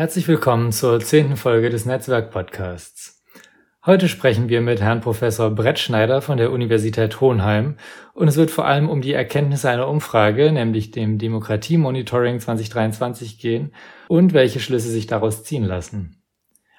Herzlich 0.00 0.28
willkommen 0.28 0.72
zur 0.72 0.98
zehnten 1.00 1.36
Folge 1.36 1.68
des 1.68 1.84
Netzwerk-Podcasts. 1.84 3.22
Heute 3.84 4.08
sprechen 4.08 4.48
wir 4.48 4.62
mit 4.62 4.80
Herrn 4.80 5.02
Professor 5.02 5.50
Brett 5.50 5.78
Schneider 5.78 6.22
von 6.22 6.38
der 6.38 6.52
Universität 6.52 7.20
Hohenheim 7.20 7.76
und 8.14 8.26
es 8.26 8.38
wird 8.38 8.50
vor 8.50 8.64
allem 8.64 8.88
um 8.88 9.02
die 9.02 9.12
Erkenntnisse 9.12 9.68
einer 9.68 9.88
Umfrage, 9.88 10.52
nämlich 10.52 10.90
dem 10.90 11.18
Demokratie-Monitoring 11.18 12.40
2023 12.40 13.38
gehen 13.38 13.74
und 14.08 14.32
welche 14.32 14.58
Schlüsse 14.58 14.88
sich 14.88 15.06
daraus 15.06 15.44
ziehen 15.44 15.64
lassen. 15.64 16.22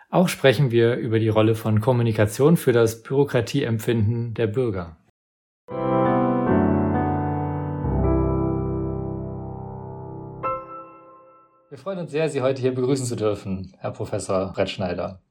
Auch 0.10 0.28
sprechen 0.28 0.72
wir 0.72 0.96
über 0.96 1.20
die 1.20 1.30
Rolle 1.30 1.54
von 1.54 1.80
Kommunikation 1.80 2.58
für 2.58 2.72
das 2.74 3.04
Bürokratieempfinden 3.04 4.34
der 4.34 4.48
Bürger. 4.48 4.98
Wir 11.72 11.78
freuen 11.78 12.00
uns 12.00 12.12
sehr, 12.12 12.28
Sie 12.28 12.42
heute 12.42 12.60
hier 12.60 12.76
begrüßen 12.76 13.06
zu 13.06 13.16
dürfen, 13.16 13.72
Herr 13.78 13.92
Professor 13.92 14.52
Brettschneider. 14.52 15.22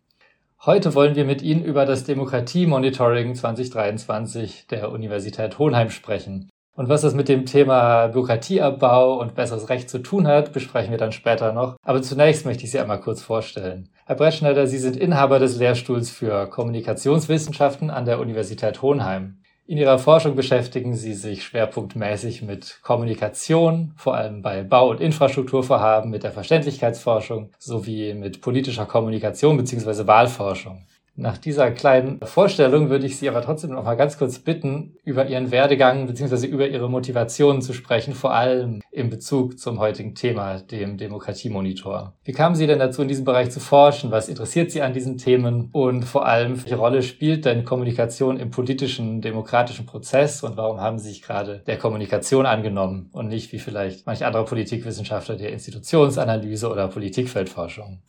Heute 0.65 0.95
wollen 0.95 1.15
wir 1.15 1.27
mit 1.27 1.43
Ihnen 1.43 1.63
über 1.63 1.85
das 1.85 2.05
Demokratie-Monitoring 2.05 3.35
2023 3.35 4.67
der 4.69 4.91
Universität 4.91 5.59
Hohenheim 5.59 5.91
sprechen. 5.91 6.49
Und 6.75 6.89
was 6.89 7.03
das 7.03 7.13
mit 7.13 7.29
dem 7.29 7.45
Thema 7.45 8.07
Bürokratieabbau 8.07 9.21
und 9.21 9.35
besseres 9.35 9.69
Recht 9.69 9.91
zu 9.91 9.99
tun 9.99 10.27
hat, 10.27 10.55
besprechen 10.55 10.93
wir 10.93 10.97
dann 10.97 11.13
später 11.13 11.53
noch. 11.53 11.77
Aber 11.83 12.01
zunächst 12.01 12.47
möchte 12.47 12.65
ich 12.65 12.71
Sie 12.71 12.81
einmal 12.81 13.03
kurz 13.03 13.21
vorstellen. 13.21 13.91
Herr 14.07 14.17
Brettschneider, 14.17 14.67
Sie 14.67 14.79
sind 14.79 14.97
Inhaber 14.97 15.41
des 15.41 15.59
Lehrstuhls 15.59 16.09
für 16.09 16.47
Kommunikationswissenschaften 16.47 17.91
an 17.91 18.07
der 18.07 18.19
Universität 18.19 18.81
Hohenheim. 18.81 19.40
In 19.71 19.79
Ihrer 19.79 20.01
Forschung 20.01 20.35
beschäftigen 20.35 20.97
Sie 20.97 21.15
sich 21.15 21.45
schwerpunktmäßig 21.45 22.43
mit 22.43 22.81
Kommunikation, 22.83 23.93
vor 23.95 24.17
allem 24.17 24.43
bei 24.43 24.65
Bau- 24.65 24.91
und 24.91 25.01
Infrastrukturvorhaben, 25.01 26.11
mit 26.11 26.25
der 26.25 26.33
Verständlichkeitsforschung 26.33 27.53
sowie 27.57 28.15
mit 28.15 28.41
politischer 28.41 28.85
Kommunikation 28.85 29.57
bzw. 29.57 30.09
Wahlforschung. 30.09 30.87
Nach 31.17 31.37
dieser 31.37 31.71
kleinen 31.71 32.19
Vorstellung 32.23 32.89
würde 32.89 33.05
ich 33.05 33.19
Sie 33.19 33.29
aber 33.29 33.43
trotzdem 33.43 33.73
noch 33.73 33.85
mal 33.85 33.95
ganz 33.95 34.17
kurz 34.17 34.39
bitten, 34.39 34.97
über 35.05 35.27
Ihren 35.27 35.51
Werdegang 35.51 36.07
bzw. 36.07 36.47
über 36.47 36.67
Ihre 36.67 36.89
Motivationen 36.89 37.61
zu 37.61 37.75
sprechen, 37.75 38.15
vor 38.15 38.33
allem 38.33 38.81
in 38.91 39.11
Bezug 39.11 39.59
zum 39.59 39.81
heutigen 39.81 40.15
Thema, 40.15 40.61
dem 40.61 40.97
Demokratiemonitor. 40.97 42.15
Wie 42.25 42.33
kamen 42.33 42.55
Sie 42.55 42.67
denn 42.67 42.79
dazu, 42.79 43.03
in 43.03 43.09
diesem 43.09 43.27
Bereich 43.27 43.51
zu 43.51 43.61
forschen? 43.61 44.11
Was 44.11 44.31
interessiert 44.31 44.71
Sie 44.71 44.81
an 44.81 44.95
diesen 44.95 45.19
Themen? 45.19 45.69
Und 45.73 46.05
vor 46.05 46.27
allem, 46.27 46.57
welche 46.57 46.77
Rolle 46.77 47.03
spielt 47.03 47.45
denn 47.45 47.67
Kommunikation 47.67 48.39
im 48.39 48.51
politischen, 48.51 49.21
demokratischen 49.21 49.85
Prozess? 49.85 50.43
Und 50.43 50.57
warum 50.57 50.81
haben 50.81 50.99
Sie 50.99 51.11
sich 51.11 51.23
gerade 51.23 51.63
der 51.67 51.77
Kommunikation 51.77 52.47
angenommen 52.47 53.11
und 53.13 53.29
nicht 53.29 53.53
wie 53.53 53.59
vielleicht 53.59 54.07
manch 54.07 54.25
anderer 54.25 54.47
Politikwissenschaftler 54.47 55.37
der 55.37 55.53
Institutionsanalyse 55.53 56.71
oder 56.71 56.89
Politikfeldforschung? 56.89 58.01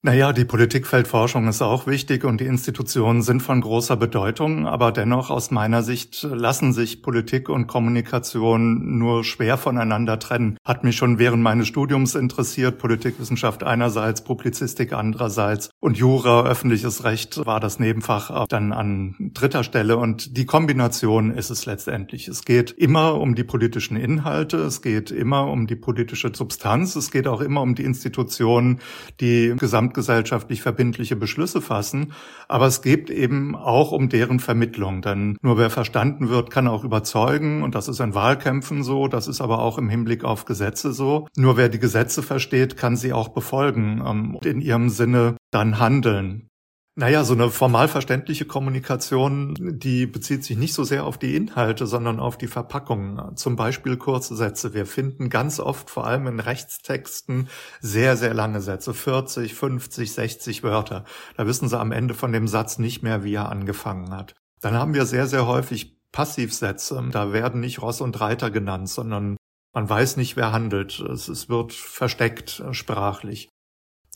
Naja, 0.00 0.32
die 0.32 0.44
Politikfeldforschung 0.44 1.48
ist 1.48 1.60
auch 1.60 1.88
wichtig 1.88 2.22
und 2.22 2.40
die 2.40 2.46
Institutionen 2.46 3.20
sind 3.20 3.42
von 3.42 3.60
großer 3.60 3.96
Bedeutung, 3.96 4.64
aber 4.64 4.92
dennoch 4.92 5.28
aus 5.28 5.50
meiner 5.50 5.82
Sicht 5.82 6.22
lassen 6.22 6.72
sich 6.72 7.02
Politik 7.02 7.48
und 7.48 7.66
Kommunikation 7.66 8.96
nur 9.00 9.24
schwer 9.24 9.58
voneinander 9.58 10.20
trennen. 10.20 10.56
Hat 10.64 10.84
mich 10.84 10.94
schon 10.94 11.18
während 11.18 11.42
meines 11.42 11.66
Studiums 11.66 12.14
interessiert, 12.14 12.78
Politikwissenschaft 12.78 13.64
einerseits, 13.64 14.22
Publizistik 14.22 14.92
andererseits 14.92 15.70
und 15.80 15.98
Jura, 15.98 16.46
öffentliches 16.46 17.02
Recht 17.02 17.44
war 17.44 17.58
das 17.58 17.80
Nebenfach 17.80 18.46
dann 18.46 18.72
an 18.72 19.16
dritter 19.34 19.64
Stelle 19.64 19.96
und 19.96 20.36
die 20.36 20.46
Kombination 20.46 21.32
ist 21.32 21.50
es 21.50 21.66
letztendlich. 21.66 22.28
Es 22.28 22.44
geht 22.44 22.70
immer 22.70 23.20
um 23.20 23.34
die 23.34 23.42
politischen 23.42 23.96
Inhalte, 23.96 24.58
es 24.58 24.80
geht 24.80 25.10
immer 25.10 25.48
um 25.48 25.66
die 25.66 25.74
politische 25.74 26.30
Substanz, 26.32 26.94
es 26.94 27.10
geht 27.10 27.26
auch 27.26 27.40
immer 27.40 27.62
um 27.62 27.74
die 27.74 27.82
Institutionen, 27.82 28.78
die 29.20 29.54
gesamt 29.58 29.88
gesamtgesellschaftlich 29.98 30.62
verbindliche 30.62 31.16
Beschlüsse 31.16 31.60
fassen. 31.60 32.12
Aber 32.46 32.66
es 32.66 32.82
geht 32.82 33.10
eben 33.10 33.56
auch 33.56 33.92
um 33.92 34.08
deren 34.08 34.40
Vermittlung. 34.40 35.02
Denn 35.02 35.36
nur 35.42 35.58
wer 35.58 35.70
verstanden 35.70 36.28
wird, 36.28 36.50
kann 36.50 36.68
auch 36.68 36.84
überzeugen. 36.84 37.62
Und 37.62 37.74
das 37.74 37.88
ist 37.88 38.00
in 38.00 38.14
Wahlkämpfen 38.14 38.82
so. 38.82 39.08
Das 39.08 39.28
ist 39.28 39.40
aber 39.40 39.58
auch 39.58 39.78
im 39.78 39.88
Hinblick 39.88 40.24
auf 40.24 40.44
Gesetze 40.44 40.92
so. 40.92 41.26
Nur 41.36 41.56
wer 41.56 41.68
die 41.68 41.80
Gesetze 41.80 42.22
versteht, 42.22 42.76
kann 42.76 42.96
sie 42.96 43.12
auch 43.12 43.28
befolgen 43.28 44.02
ähm, 44.06 44.34
und 44.36 44.46
in 44.46 44.60
ihrem 44.60 44.88
Sinne 44.88 45.36
dann 45.50 45.78
handeln. 45.78 46.47
Naja, 46.98 47.22
so 47.22 47.32
eine 47.32 47.48
formal 47.50 47.86
verständliche 47.86 48.44
Kommunikation, 48.44 49.54
die 49.56 50.04
bezieht 50.04 50.42
sich 50.42 50.58
nicht 50.58 50.74
so 50.74 50.82
sehr 50.82 51.04
auf 51.04 51.16
die 51.16 51.36
Inhalte, 51.36 51.86
sondern 51.86 52.18
auf 52.18 52.36
die 52.36 52.48
Verpackung. 52.48 53.36
Zum 53.36 53.54
Beispiel 53.54 53.96
kurze 53.96 54.34
Sätze. 54.34 54.74
Wir 54.74 54.84
finden 54.84 55.30
ganz 55.30 55.60
oft, 55.60 55.90
vor 55.90 56.08
allem 56.08 56.26
in 56.26 56.40
Rechtstexten, 56.40 57.50
sehr, 57.80 58.16
sehr 58.16 58.34
lange 58.34 58.60
Sätze. 58.60 58.94
40, 58.94 59.54
50, 59.54 60.12
60 60.12 60.64
Wörter. 60.64 61.04
Da 61.36 61.46
wissen 61.46 61.68
Sie 61.68 61.78
am 61.78 61.92
Ende 61.92 62.14
von 62.14 62.32
dem 62.32 62.48
Satz 62.48 62.78
nicht 62.78 63.04
mehr, 63.04 63.22
wie 63.22 63.34
er 63.34 63.48
angefangen 63.48 64.10
hat. 64.10 64.34
Dann 64.60 64.74
haben 64.74 64.92
wir 64.92 65.06
sehr, 65.06 65.28
sehr 65.28 65.46
häufig 65.46 65.96
Passivsätze. 66.10 67.00
Da 67.12 67.32
werden 67.32 67.60
nicht 67.60 67.80
Ross 67.80 68.00
und 68.00 68.20
Reiter 68.20 68.50
genannt, 68.50 68.88
sondern 68.88 69.36
man 69.72 69.88
weiß 69.88 70.16
nicht, 70.16 70.36
wer 70.36 70.50
handelt. 70.50 70.98
Es 70.98 71.48
wird 71.48 71.72
versteckt 71.72 72.58
äh, 72.58 72.74
sprachlich. 72.74 73.50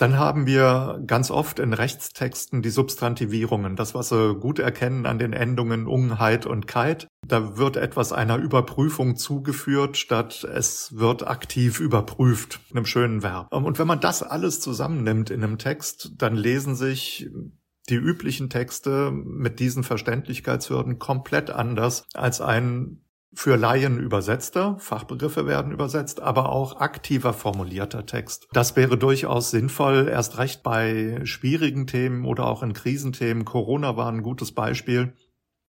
Dann 0.03 0.19
haben 0.19 0.47
wir 0.47 1.01
ganz 1.07 1.31
oft 1.31 1.61
in 1.61 1.73
Rechtstexten 1.73 2.61
die 2.61 2.71
Substantivierungen, 2.71 3.77
das, 3.77 3.95
was 3.95 4.09
Sie 4.09 4.35
gut 4.35 4.59
erkennen 4.59 5.07
an 5.07 5.21
den 5.21 5.33
Endungen 5.33 5.87
Unheit 5.87 6.45
und 6.45 6.67
Keit. 6.67 7.07
Da 7.25 7.57
wird 7.57 7.77
etwas 7.77 8.13
einer 8.13 8.37
Überprüfung 8.39 9.15
zugeführt, 9.15 9.97
statt 9.97 10.43
es 10.43 10.99
wird 10.99 11.25
aktiv 11.29 11.79
überprüft, 11.79 12.59
einem 12.73 12.85
schönen 12.85 13.23
Verb. 13.23 13.55
Und 13.55 13.79
wenn 13.79 13.87
man 13.87 14.01
das 14.01 14.25
alles 14.25 14.59
zusammennimmt 14.59 15.31
in 15.31 15.45
einem 15.45 15.59
Text, 15.59 16.15
dann 16.19 16.35
lesen 16.35 16.75
sich 16.75 17.31
die 17.89 17.95
üblichen 17.95 18.51
Texte 18.51 19.13
mit 19.13 19.61
diesen 19.61 19.85
Verständlichkeitshürden 19.85 20.99
komplett 20.99 21.51
anders 21.51 22.07
als 22.13 22.41
ein 22.41 23.05
für 23.35 23.57
Laien 23.57 23.99
übersetzter, 23.99 24.77
Fachbegriffe 24.79 25.47
werden 25.47 25.73
übersetzt, 25.73 26.21
aber 26.21 26.51
auch 26.51 26.81
aktiver 26.81 27.33
formulierter 27.33 28.05
Text. 28.05 28.47
Das 28.53 28.77
wäre 28.77 28.99
durchaus 28.99 29.51
sinnvoll, 29.51 30.09
erst 30.09 30.39
recht 30.39 30.63
bei 30.63 31.21
schwierigen 31.25 31.87
Themen 31.87 32.27
oder 32.27 32.47
auch 32.47 32.63
in 32.63 32.75
Krisenthemen. 32.75 33.45
Corona 33.45 33.97
war 33.97 34.11
ein 34.11 34.23
gutes 34.23 34.53
Beispiel. 34.53 35.15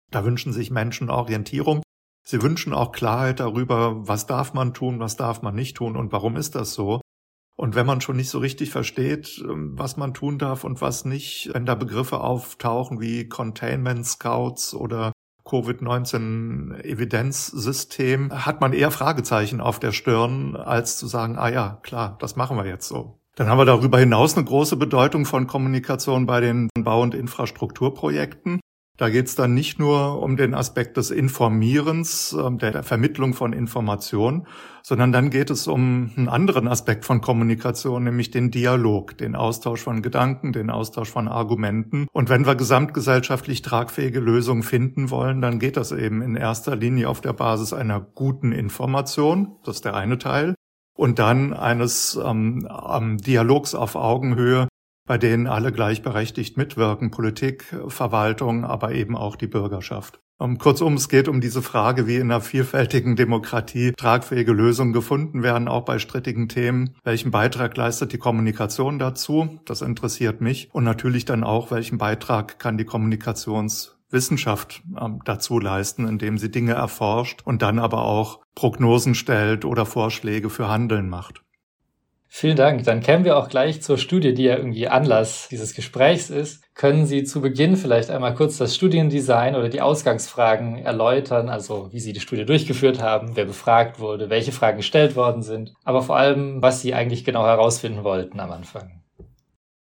Da 0.10 0.24
wünschen 0.24 0.54
sich 0.54 0.72
Menschen 0.72 1.10
Orientierung. 1.10 1.84
Sie 2.24 2.42
wünschen 2.42 2.74
auch 2.74 2.92
Klarheit 2.92 3.40
darüber, 3.40 4.08
was 4.08 4.26
darf 4.26 4.54
man 4.54 4.74
tun, 4.74 5.00
was 5.00 5.18
darf 5.18 5.42
man 5.42 5.56
nicht 5.56 5.76
tun 5.76 5.98
und 5.98 6.12
warum 6.12 6.38
ist 6.38 6.56
das 6.56 6.74
so. 6.74 7.02
Und 7.58 7.76
wenn 7.76 7.86
man 7.86 8.00
schon 8.00 8.16
nicht 8.16 8.30
so 8.30 8.40
richtig 8.40 8.70
versteht, 8.72 9.44
ähm, 9.44 9.78
was 9.78 9.98
man 9.98 10.14
tun 10.14 10.38
darf 10.38 10.64
und 10.64 10.80
was 10.80 11.04
nicht, 11.04 11.50
wenn 11.54 11.66
da 11.66 11.76
Begriffe 11.76 12.22
auftauchen 12.22 13.02
wie 13.02 13.28
Containment 13.28 14.06
Scouts 14.06 14.74
oder 14.74 15.12
Covid-19-Evidenzsystem 15.50 18.46
hat 18.46 18.62
man 18.62 18.74
eher 18.74 18.92
Fragezeichen 18.92 19.62
auf 19.62 19.80
der 19.80 19.92
Stirn, 19.92 20.56
als 20.56 20.98
zu 20.98 21.08
sagen, 21.08 21.36
ah 21.38 21.50
ja, 21.50 21.80
klar, 21.82 22.18
das 22.20 22.36
machen 22.36 22.58
wir 22.58 22.68
jetzt 22.68 22.88
so. 22.88 23.16
Dann 23.36 23.48
haben 23.48 23.58
wir 23.58 23.66
darüber 23.66 23.98
hinaus 23.98 24.36
eine 24.36 24.46
große 24.46 24.76
Bedeutung 24.76 25.26
von 25.26 25.48
Kommunikation 25.48 26.26
bei 26.26 26.42
den 26.42 26.68
Bau- 26.78 27.02
und 27.02 27.16
Infrastrukturprojekten. 27.16 28.60
Da 29.00 29.10
geht 29.10 29.28
es 29.28 29.36
dann 29.36 29.54
nicht 29.54 29.80
nur 29.80 30.22
um 30.22 30.36
den 30.36 30.54
Aspekt 30.54 30.98
des 30.98 31.10
Informierens, 31.10 32.36
ähm, 32.38 32.58
der 32.58 32.84
Vermittlung 32.84 33.34
von 33.34 33.54
Informationen, 33.54 34.46
sondern 34.84 35.14
dann 35.14 35.30
geht 35.30 35.50
es 35.50 35.68
um 35.68 36.12
einen 36.18 36.28
anderen 36.28 36.68
Aspekt 36.68 37.06
von 37.06 37.22
Kommunikation, 37.22 38.04
nämlich 38.04 38.30
den 38.30 38.52
Dialog, 38.52 39.18
den 39.18 39.38
Austausch 39.38 39.84
von 39.84 40.02
Gedanken, 40.02 40.52
den 40.52 40.70
Austausch 40.70 41.10
von 41.10 41.30
Argumenten. 41.30 42.08
Und 42.12 42.28
wenn 42.28 42.46
wir 42.46 42.56
gesamtgesellschaftlich 42.56 43.62
tragfähige 43.62 44.20
Lösungen 44.20 44.64
finden 44.64 45.10
wollen, 45.10 45.40
dann 45.40 45.60
geht 45.60 45.78
das 45.78 45.94
eben 45.94 46.22
in 46.22 46.36
erster 46.36 46.76
Linie 46.76 47.08
auf 47.08 47.22
der 47.22 47.32
Basis 47.32 47.72
einer 47.72 48.02
guten 48.02 48.52
Information, 48.52 49.56
das 49.64 49.78
ist 49.78 49.86
der 49.86 49.96
eine 49.96 50.18
Teil, 50.18 50.56
und 50.94 51.20
dann 51.20 51.54
eines 51.54 52.20
ähm, 52.22 52.68
Dialogs 53.26 53.76
auf 53.76 53.96
Augenhöhe, 53.96 54.68
bei 55.10 55.18
denen 55.18 55.48
alle 55.48 55.72
gleichberechtigt 55.72 56.56
mitwirken, 56.56 57.10
Politik, 57.10 57.66
Verwaltung, 57.88 58.64
aber 58.64 58.92
eben 58.92 59.18
auch 59.18 59.36
die 59.36 59.48
Bürgerschaft. 59.48 60.20
Ähm, 60.40 60.60
kurzum, 60.60 60.94
es 60.94 61.10
geht 61.10 61.28
um 61.28 61.42
diese 61.42 61.64
Frage, 61.64 62.06
wie 62.06 62.18
in 62.18 62.30
einer 62.30 62.42
vielfältigen 62.42 63.16
Demokratie 63.16 63.94
tragfähige 63.94 64.52
Lösungen 64.52 64.94
gefunden 64.94 65.42
werden, 65.42 65.68
auch 65.68 65.84
bei 65.84 65.98
strittigen 65.98 66.48
Themen. 66.48 66.96
Welchen 67.04 67.32
Beitrag 67.32 67.76
leistet 67.76 68.14
die 68.14 68.20
Kommunikation 68.20 69.00
dazu? 69.00 69.60
Das 69.66 69.82
interessiert 69.82 70.42
mich. 70.42 70.70
Und 70.74 70.84
natürlich 70.84 71.26
dann 71.26 71.44
auch, 71.44 71.72
welchen 71.72 71.98
Beitrag 71.98 72.60
kann 72.60 72.78
die 72.78 72.86
Kommunikationswissenschaft 72.86 74.84
ähm, 75.02 75.22
dazu 75.26 75.58
leisten, 75.58 76.08
indem 76.08 76.38
sie 76.38 76.52
Dinge 76.52 76.74
erforscht 76.74 77.42
und 77.44 77.64
dann 77.64 77.80
aber 77.80 78.04
auch 78.04 78.42
Prognosen 78.54 79.16
stellt 79.16 79.66
oder 79.66 79.88
Vorschläge 79.88 80.52
für 80.52 80.70
Handeln 80.70 81.10
macht. 81.10 81.42
Vielen 82.32 82.56
Dank. 82.56 82.84
Dann 82.84 83.02
kämen 83.02 83.26
wir 83.26 83.38
auch 83.38 83.50
gleich 83.50 83.82
zur 83.82 83.98
Studie, 83.98 84.36
die 84.36 84.44
ja 84.44 84.56
irgendwie 84.56 84.88
Anlass 84.88 85.48
dieses 85.50 85.74
Gesprächs 85.74 86.30
ist. 86.30 86.64
Können 86.76 87.08
Sie 87.08 87.24
zu 87.24 87.42
Beginn 87.42 87.76
vielleicht 87.76 88.12
einmal 88.12 88.36
kurz 88.36 88.58
das 88.58 88.76
Studiendesign 88.76 89.56
oder 89.56 89.68
die 89.68 89.82
Ausgangsfragen 89.82 90.78
erläutern, 90.78 91.50
also 91.50 91.92
wie 91.92 92.00
Sie 92.00 92.14
die 92.14 92.20
Studie 92.20 92.46
durchgeführt 92.46 93.02
haben, 93.02 93.36
wer 93.36 93.46
befragt 93.46 94.00
wurde, 94.00 94.30
welche 94.30 94.52
Fragen 94.52 94.78
gestellt 94.78 95.16
worden 95.16 95.42
sind, 95.42 95.74
aber 95.84 96.04
vor 96.04 96.18
allem, 96.18 96.62
was 96.62 96.82
Sie 96.82 96.94
eigentlich 96.94 97.26
genau 97.26 97.46
herausfinden 97.46 98.04
wollten 98.04 98.40
am 98.40 98.52
Anfang? 98.52 98.99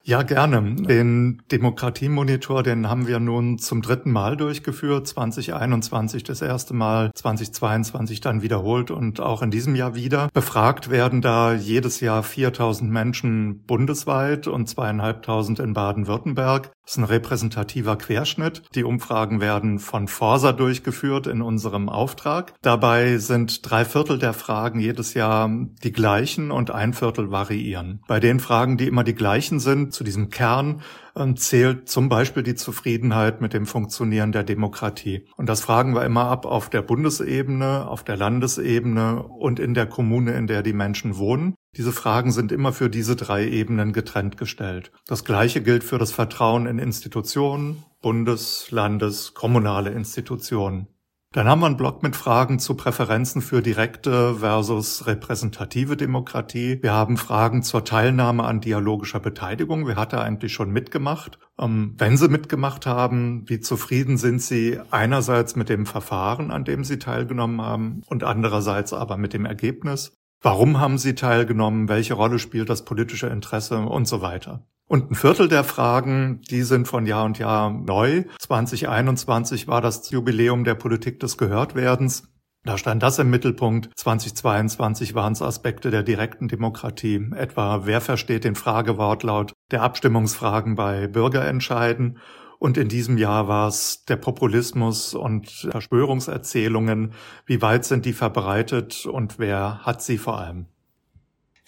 Ja, 0.09 0.23
gerne. 0.23 0.75
Den 0.75 1.43
Demokratiemonitor, 1.53 2.63
den 2.63 2.89
haben 2.89 3.07
wir 3.07 3.21
nun 3.21 3.59
zum 3.59 3.83
dritten 3.83 4.11
Mal 4.11 4.39
durchgeführt. 4.39 5.07
2021 5.07 6.25
das 6.25 6.41
erste 6.41 6.73
Mal, 6.73 7.11
2022 7.15 8.23
dann 8.23 8.41
wiederholt 8.41 8.91
und 8.91 9.21
auch 9.21 9.43
in 9.43 9.51
diesem 9.51 9.75
Jahr 9.77 9.95
wieder. 9.95 10.31
Befragt 10.33 10.89
werden 10.89 11.21
da 11.21 11.53
jedes 11.53 12.01
Jahr 12.01 12.23
4000 12.23 12.91
Menschen 12.91 13.67
bundesweit 13.67 14.47
und 14.47 14.67
zweieinhalbtausend 14.67 15.59
in 15.59 15.75
Baden-Württemberg. 15.75 16.71
Das 16.88 16.94
ist 16.94 17.02
ein 17.02 17.05
repräsentativer 17.05 17.99
Querschnitt. 17.99 18.62
Die 18.75 18.82
Umfragen 18.82 19.43
werden 19.43 19.79
von 19.79 20.08
Forsa 20.08 20.52
durchgeführt 20.52 21.26
in 21.26 21.43
unserem 21.43 21.90
Auftrag. 21.90 22.55
Dabei 22.62 23.19
sind 23.19 23.70
drei 23.70 23.85
Viertel 23.85 24.19
der 24.19 24.32
Fragen 24.32 24.81
jedes 24.81 25.12
Jahr 25.12 25.50
die 25.85 25.93
gleichen 25.93 26.50
und 26.50 26.70
ein 26.70 26.94
Viertel 26.94 27.31
variieren. 27.31 28.00
Bei 28.08 28.20
den 28.20 28.40
Fragen, 28.40 28.79
die 28.79 28.87
immer 28.87 29.05
die 29.05 29.14
gleichen 29.14 29.61
sind, 29.61 29.93
zu 29.93 30.02
diesem 30.02 30.31
Kern 30.31 30.81
ähm, 31.14 31.37
zählt 31.37 31.90
zum 31.90 32.08
Beispiel 32.08 32.43
die 32.43 32.55
Zufriedenheit 32.55 33.43
mit 33.43 33.52
dem 33.52 33.67
Funktionieren 33.67 34.32
der 34.32 34.44
Demokratie. 34.44 35.26
Und 35.37 35.46
das 35.49 35.61
fragen 35.61 35.94
wir 35.94 36.06
immer 36.06 36.25
ab 36.25 36.46
auf 36.46 36.70
der 36.70 36.81
Bundesebene, 36.81 37.87
auf 37.87 38.02
der 38.02 38.17
Landesebene 38.17 39.23
und 39.25 39.61
in 39.61 39.75
der 39.75 39.87
Kommune, 39.87 40.32
in 40.32 40.46
der 40.46 40.62
die 40.62 40.73
Menschen 40.73 41.19
wohnen. 41.19 41.55
Diese 41.76 41.93
Fragen 41.93 42.32
sind 42.32 42.50
immer 42.50 42.73
für 42.73 42.91
diese 42.91 43.15
drei 43.15 43.47
Ebenen 43.47 43.93
getrennt 43.93 44.37
gestellt. 44.37 44.91
Das 45.06 45.25
Gleiche 45.25 45.62
gilt 45.62 45.85
für 45.85 45.99
das 45.99 46.12
Vertrauen 46.12 46.67
in 46.67 46.79
Institutionen, 46.79 47.85
Bundes-, 48.00 48.70
Landes-, 48.70 49.35
kommunale 49.35 49.91
Institutionen. 49.91 50.88
Dann 51.32 51.47
haben 51.47 51.61
wir 51.61 51.67
einen 51.67 51.76
Block 51.76 52.03
mit 52.03 52.17
Fragen 52.17 52.59
zu 52.59 52.75
Präferenzen 52.75 53.43
für 53.43 53.61
direkte 53.61 54.37
versus 54.37 55.06
repräsentative 55.06 55.94
Demokratie. 55.94 56.79
Wir 56.81 56.94
haben 56.94 57.19
Fragen 57.19 57.62
zur 57.62 57.85
Teilnahme 57.85 58.44
an 58.44 58.62
dialogischer 58.62 59.21
Beteiligung. 59.21 59.87
Wer 59.87 59.97
hat 59.97 60.14
da 60.14 60.23
eigentlich 60.23 60.55
schon 60.55 60.71
mitgemacht? 60.71 61.38
Ähm, 61.59 61.94
wenn 61.99 62.17
Sie 62.17 62.29
mitgemacht 62.29 62.87
haben, 62.87 63.47
wie 63.47 63.61
zufrieden 63.61 64.17
sind 64.17 64.41
Sie 64.41 64.81
einerseits 64.91 65.55
mit 65.55 65.69
dem 65.69 65.85
Verfahren, 65.85 66.50
an 66.50 66.64
dem 66.64 66.82
Sie 66.82 66.99
teilgenommen 66.99 67.61
haben 67.61 68.03
und 68.06 68.25
andererseits 68.25 68.94
aber 68.94 69.19
mit 69.19 69.35
dem 69.35 69.44
Ergebnis? 69.44 70.17
Warum 70.40 70.79
haben 70.79 70.99
Sie 70.99 71.14
teilgenommen? 71.14 71.88
Welche 71.88 72.14
Rolle 72.14 72.38
spielt 72.38 72.70
das 72.70 72.85
politische 72.85 73.26
Interesse 73.26 73.79
und 73.81 74.06
so 74.06 74.20
weiter? 74.20 74.62
Und 74.87 75.11
ein 75.11 75.14
Viertel 75.14 75.49
der 75.49 75.64
Fragen, 75.64 76.40
die 76.50 76.62
sind 76.62 76.88
von 76.88 77.06
Jahr 77.06 77.25
und 77.25 77.38
Jahr 77.38 77.70
neu. 77.70 78.25
2021 78.38 79.69
war 79.69 79.81
das 79.81 80.11
Jubiläum 80.11 80.64
der 80.64 80.76
Politik 80.76 81.20
des 81.20 81.37
Gehörtwerdens. 81.37 82.29
Da 82.64 82.79
stand 82.79 83.02
das 83.02 83.19
im 83.19 83.31
Mittelpunkt. 83.31 83.90
2022 83.96 85.14
waren 85.14 85.32
es 85.32 85.43
Aspekte 85.43 85.90
der 85.90 86.02
direkten 86.02 86.49
Demokratie, 86.49 87.31
etwa 87.35 87.87
wer 87.87 88.00
versteht 88.00 88.44
den 88.44 88.55
Fragewortlaut 88.55 89.52
der 89.70 89.82
Abstimmungsfragen 89.82 90.75
bei 90.75 91.06
Bürgerentscheiden. 91.06 92.19
Und 92.59 92.77
in 92.77 92.89
diesem 92.89 93.19
Jahr 93.19 93.47
war 93.47 93.69
es 93.69 94.05
der 94.05 94.17
Populismus 94.17 95.15
und 95.15 95.49
Verschwörungserzählungen. 95.49 97.13
Wie 97.47 97.63
weit 97.63 97.85
sind 97.85 98.05
die 98.05 98.13
verbreitet 98.13 99.07
und 99.07 99.39
wer 99.39 99.85
hat 99.85 100.03
sie 100.03 100.19
vor 100.19 100.39
allem? 100.39 100.67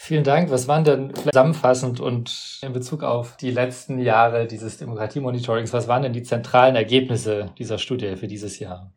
Vielen 0.03 0.25
Dank. 0.25 0.51
Was 0.51 0.67
waren 0.67 0.83
denn 0.83 1.13
zusammenfassend 1.15 2.01
und 2.01 2.59
in 2.63 2.73
Bezug 2.73 3.03
auf 3.03 3.37
die 3.37 3.51
letzten 3.51 3.99
Jahre 3.99 4.47
dieses 4.47 4.79
Demokratiemonitorings, 4.79 5.75
was 5.75 5.89
waren 5.89 6.03
denn 6.03 6.15
die 6.15 6.23
zentralen 6.23 6.75
Ergebnisse 6.75 7.53
dieser 7.59 7.77
Studie 7.77 8.17
für 8.17 8.27
dieses 8.27 8.59
Jahr? 8.59 8.91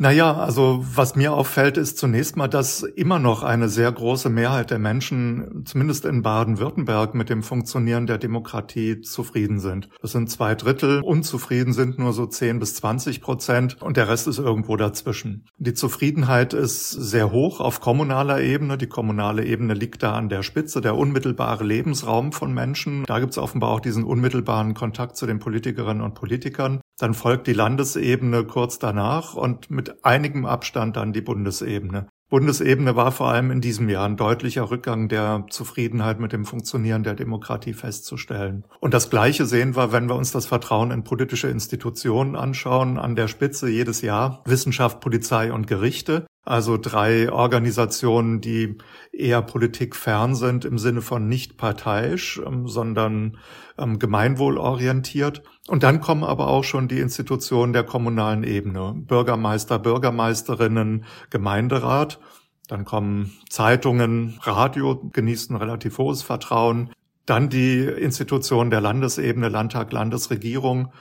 Naja, 0.00 0.32
also 0.32 0.84
was 0.94 1.16
mir 1.16 1.32
auffällt, 1.32 1.76
ist 1.76 1.98
zunächst 1.98 2.36
mal, 2.36 2.46
dass 2.46 2.84
immer 2.84 3.18
noch 3.18 3.42
eine 3.42 3.68
sehr 3.68 3.90
große 3.90 4.30
Mehrheit 4.30 4.70
der 4.70 4.78
Menschen, 4.78 5.64
zumindest 5.64 6.04
in 6.04 6.22
Baden-Württemberg, 6.22 7.16
mit 7.16 7.28
dem 7.30 7.42
Funktionieren 7.42 8.06
der 8.06 8.18
Demokratie 8.18 9.00
zufrieden 9.00 9.58
sind. 9.58 9.88
Das 10.00 10.12
sind 10.12 10.30
zwei 10.30 10.54
Drittel. 10.54 11.00
Unzufrieden 11.02 11.72
sind 11.72 11.98
nur 11.98 12.12
so 12.12 12.26
10 12.26 12.60
bis 12.60 12.76
20 12.76 13.20
Prozent 13.20 13.82
und 13.82 13.96
der 13.96 14.08
Rest 14.08 14.28
ist 14.28 14.38
irgendwo 14.38 14.76
dazwischen. 14.76 15.46
Die 15.58 15.74
Zufriedenheit 15.74 16.54
ist 16.54 16.90
sehr 16.90 17.32
hoch 17.32 17.58
auf 17.60 17.80
kommunaler 17.80 18.40
Ebene. 18.40 18.78
Die 18.78 18.86
kommunale 18.86 19.44
Ebene 19.44 19.74
liegt 19.74 20.04
da 20.04 20.14
an 20.14 20.28
der 20.28 20.44
Spitze, 20.44 20.80
der 20.80 20.96
unmittelbare 20.96 21.64
Lebensraum 21.64 22.30
von 22.30 22.54
Menschen. 22.54 23.02
Da 23.04 23.18
gibt 23.18 23.32
es 23.32 23.38
offenbar 23.38 23.70
auch 23.70 23.80
diesen 23.80 24.04
unmittelbaren 24.04 24.74
Kontakt 24.74 25.16
zu 25.16 25.26
den 25.26 25.40
Politikerinnen 25.40 26.04
und 26.04 26.14
Politikern. 26.14 26.80
Dann 26.98 27.14
folgt 27.14 27.46
die 27.46 27.52
Landesebene 27.52 28.44
kurz 28.44 28.78
danach 28.78 29.34
und 29.34 29.70
mit 29.70 30.04
einigem 30.04 30.46
Abstand 30.46 30.96
dann 30.96 31.12
die 31.12 31.20
Bundesebene. 31.20 32.08
Bundesebene 32.30 32.94
war 32.94 33.10
vor 33.10 33.28
allem 33.28 33.50
in 33.50 33.62
diesem 33.62 33.88
Jahr 33.88 34.06
ein 34.06 34.18
deutlicher 34.18 34.70
Rückgang 34.70 35.08
der 35.08 35.46
Zufriedenheit 35.48 36.20
mit 36.20 36.34
dem 36.34 36.44
Funktionieren 36.44 37.02
der 37.02 37.14
Demokratie 37.14 37.72
festzustellen. 37.72 38.64
Und 38.80 38.92
das 38.92 39.08
Gleiche 39.08 39.46
sehen 39.46 39.76
wir, 39.76 39.92
wenn 39.92 40.10
wir 40.10 40.14
uns 40.14 40.30
das 40.30 40.44
Vertrauen 40.44 40.90
in 40.90 41.04
politische 41.04 41.48
Institutionen 41.48 42.36
anschauen. 42.36 42.98
An 42.98 43.16
der 43.16 43.28
Spitze 43.28 43.70
jedes 43.70 44.02
Jahr 44.02 44.42
Wissenschaft, 44.44 45.00
Polizei 45.00 45.50
und 45.50 45.66
Gerichte. 45.66 46.26
Also 46.48 46.78
drei 46.78 47.30
Organisationen, 47.30 48.40
die 48.40 48.78
eher 49.12 49.42
politikfern 49.42 50.34
sind 50.34 50.64
im 50.64 50.78
Sinne 50.78 51.02
von 51.02 51.28
nicht 51.28 51.58
parteiisch, 51.58 52.40
ähm, 52.42 52.66
sondern 52.66 53.36
ähm, 53.76 53.98
gemeinwohlorientiert. 53.98 55.42
Und 55.66 55.82
dann 55.82 56.00
kommen 56.00 56.24
aber 56.24 56.48
auch 56.48 56.64
schon 56.64 56.88
die 56.88 57.00
Institutionen 57.00 57.74
der 57.74 57.84
kommunalen 57.84 58.44
Ebene. 58.44 58.94
Bürgermeister, 58.96 59.78
Bürgermeisterinnen, 59.78 61.04
Gemeinderat. 61.28 62.18
Dann 62.66 62.86
kommen 62.86 63.30
Zeitungen, 63.50 64.38
Radio 64.40 65.02
genießen 65.12 65.54
relativ 65.54 65.98
hohes 65.98 66.22
Vertrauen. 66.22 66.88
Dann 67.26 67.50
die 67.50 67.80
Institutionen 67.80 68.70
der 68.70 68.80
Landesebene, 68.80 69.50
Landtag, 69.50 69.92
Landesregierung. 69.92 70.92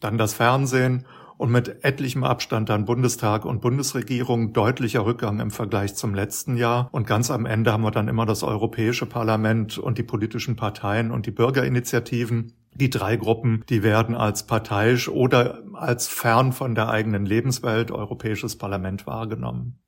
Dann 0.00 0.16
das 0.16 0.32
Fernsehen 0.32 1.04
und 1.38 1.50
mit 1.50 1.84
etlichem 1.84 2.24
Abstand 2.24 2.68
dann 2.68 2.84
Bundestag 2.84 3.44
und 3.44 3.60
Bundesregierung 3.60 4.52
deutlicher 4.52 5.04
Rückgang 5.04 5.40
im 5.40 5.50
Vergleich 5.50 5.94
zum 5.94 6.14
letzten 6.14 6.56
Jahr. 6.56 6.88
Und 6.92 7.06
ganz 7.06 7.30
am 7.30 7.46
Ende 7.46 7.72
haben 7.72 7.82
wir 7.82 7.90
dann 7.90 8.08
immer 8.08 8.26
das 8.26 8.42
Europäische 8.42 9.06
Parlament 9.06 9.78
und 9.78 9.98
die 9.98 10.02
politischen 10.02 10.56
Parteien 10.56 11.10
und 11.10 11.26
die 11.26 11.30
Bürgerinitiativen. 11.30 12.52
Die 12.74 12.90
drei 12.90 13.16
Gruppen, 13.16 13.64
die 13.68 13.82
werden 13.82 14.14
als 14.14 14.46
parteiisch 14.46 15.08
oder 15.08 15.62
als 15.72 16.08
fern 16.08 16.52
von 16.52 16.74
der 16.74 16.90
eigenen 16.90 17.24
Lebenswelt 17.24 17.90
Europäisches 17.90 18.56
Parlament 18.56 19.06
wahrgenommen. 19.06 19.78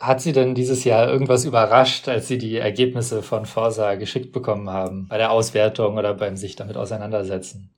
Hat 0.00 0.20
Sie 0.20 0.32
denn 0.32 0.54
dieses 0.54 0.84
Jahr 0.84 1.08
irgendwas 1.08 1.44
überrascht, 1.44 2.08
als 2.08 2.28
Sie 2.28 2.38
die 2.38 2.56
Ergebnisse 2.56 3.22
von 3.22 3.46
Forsa 3.46 3.94
geschickt 3.94 4.32
bekommen 4.32 4.68
haben, 4.68 5.06
bei 5.08 5.18
der 5.18 5.30
Auswertung 5.30 5.96
oder 5.96 6.14
beim 6.14 6.36
sich 6.36 6.56
damit 6.56 6.76
auseinandersetzen? 6.76 7.70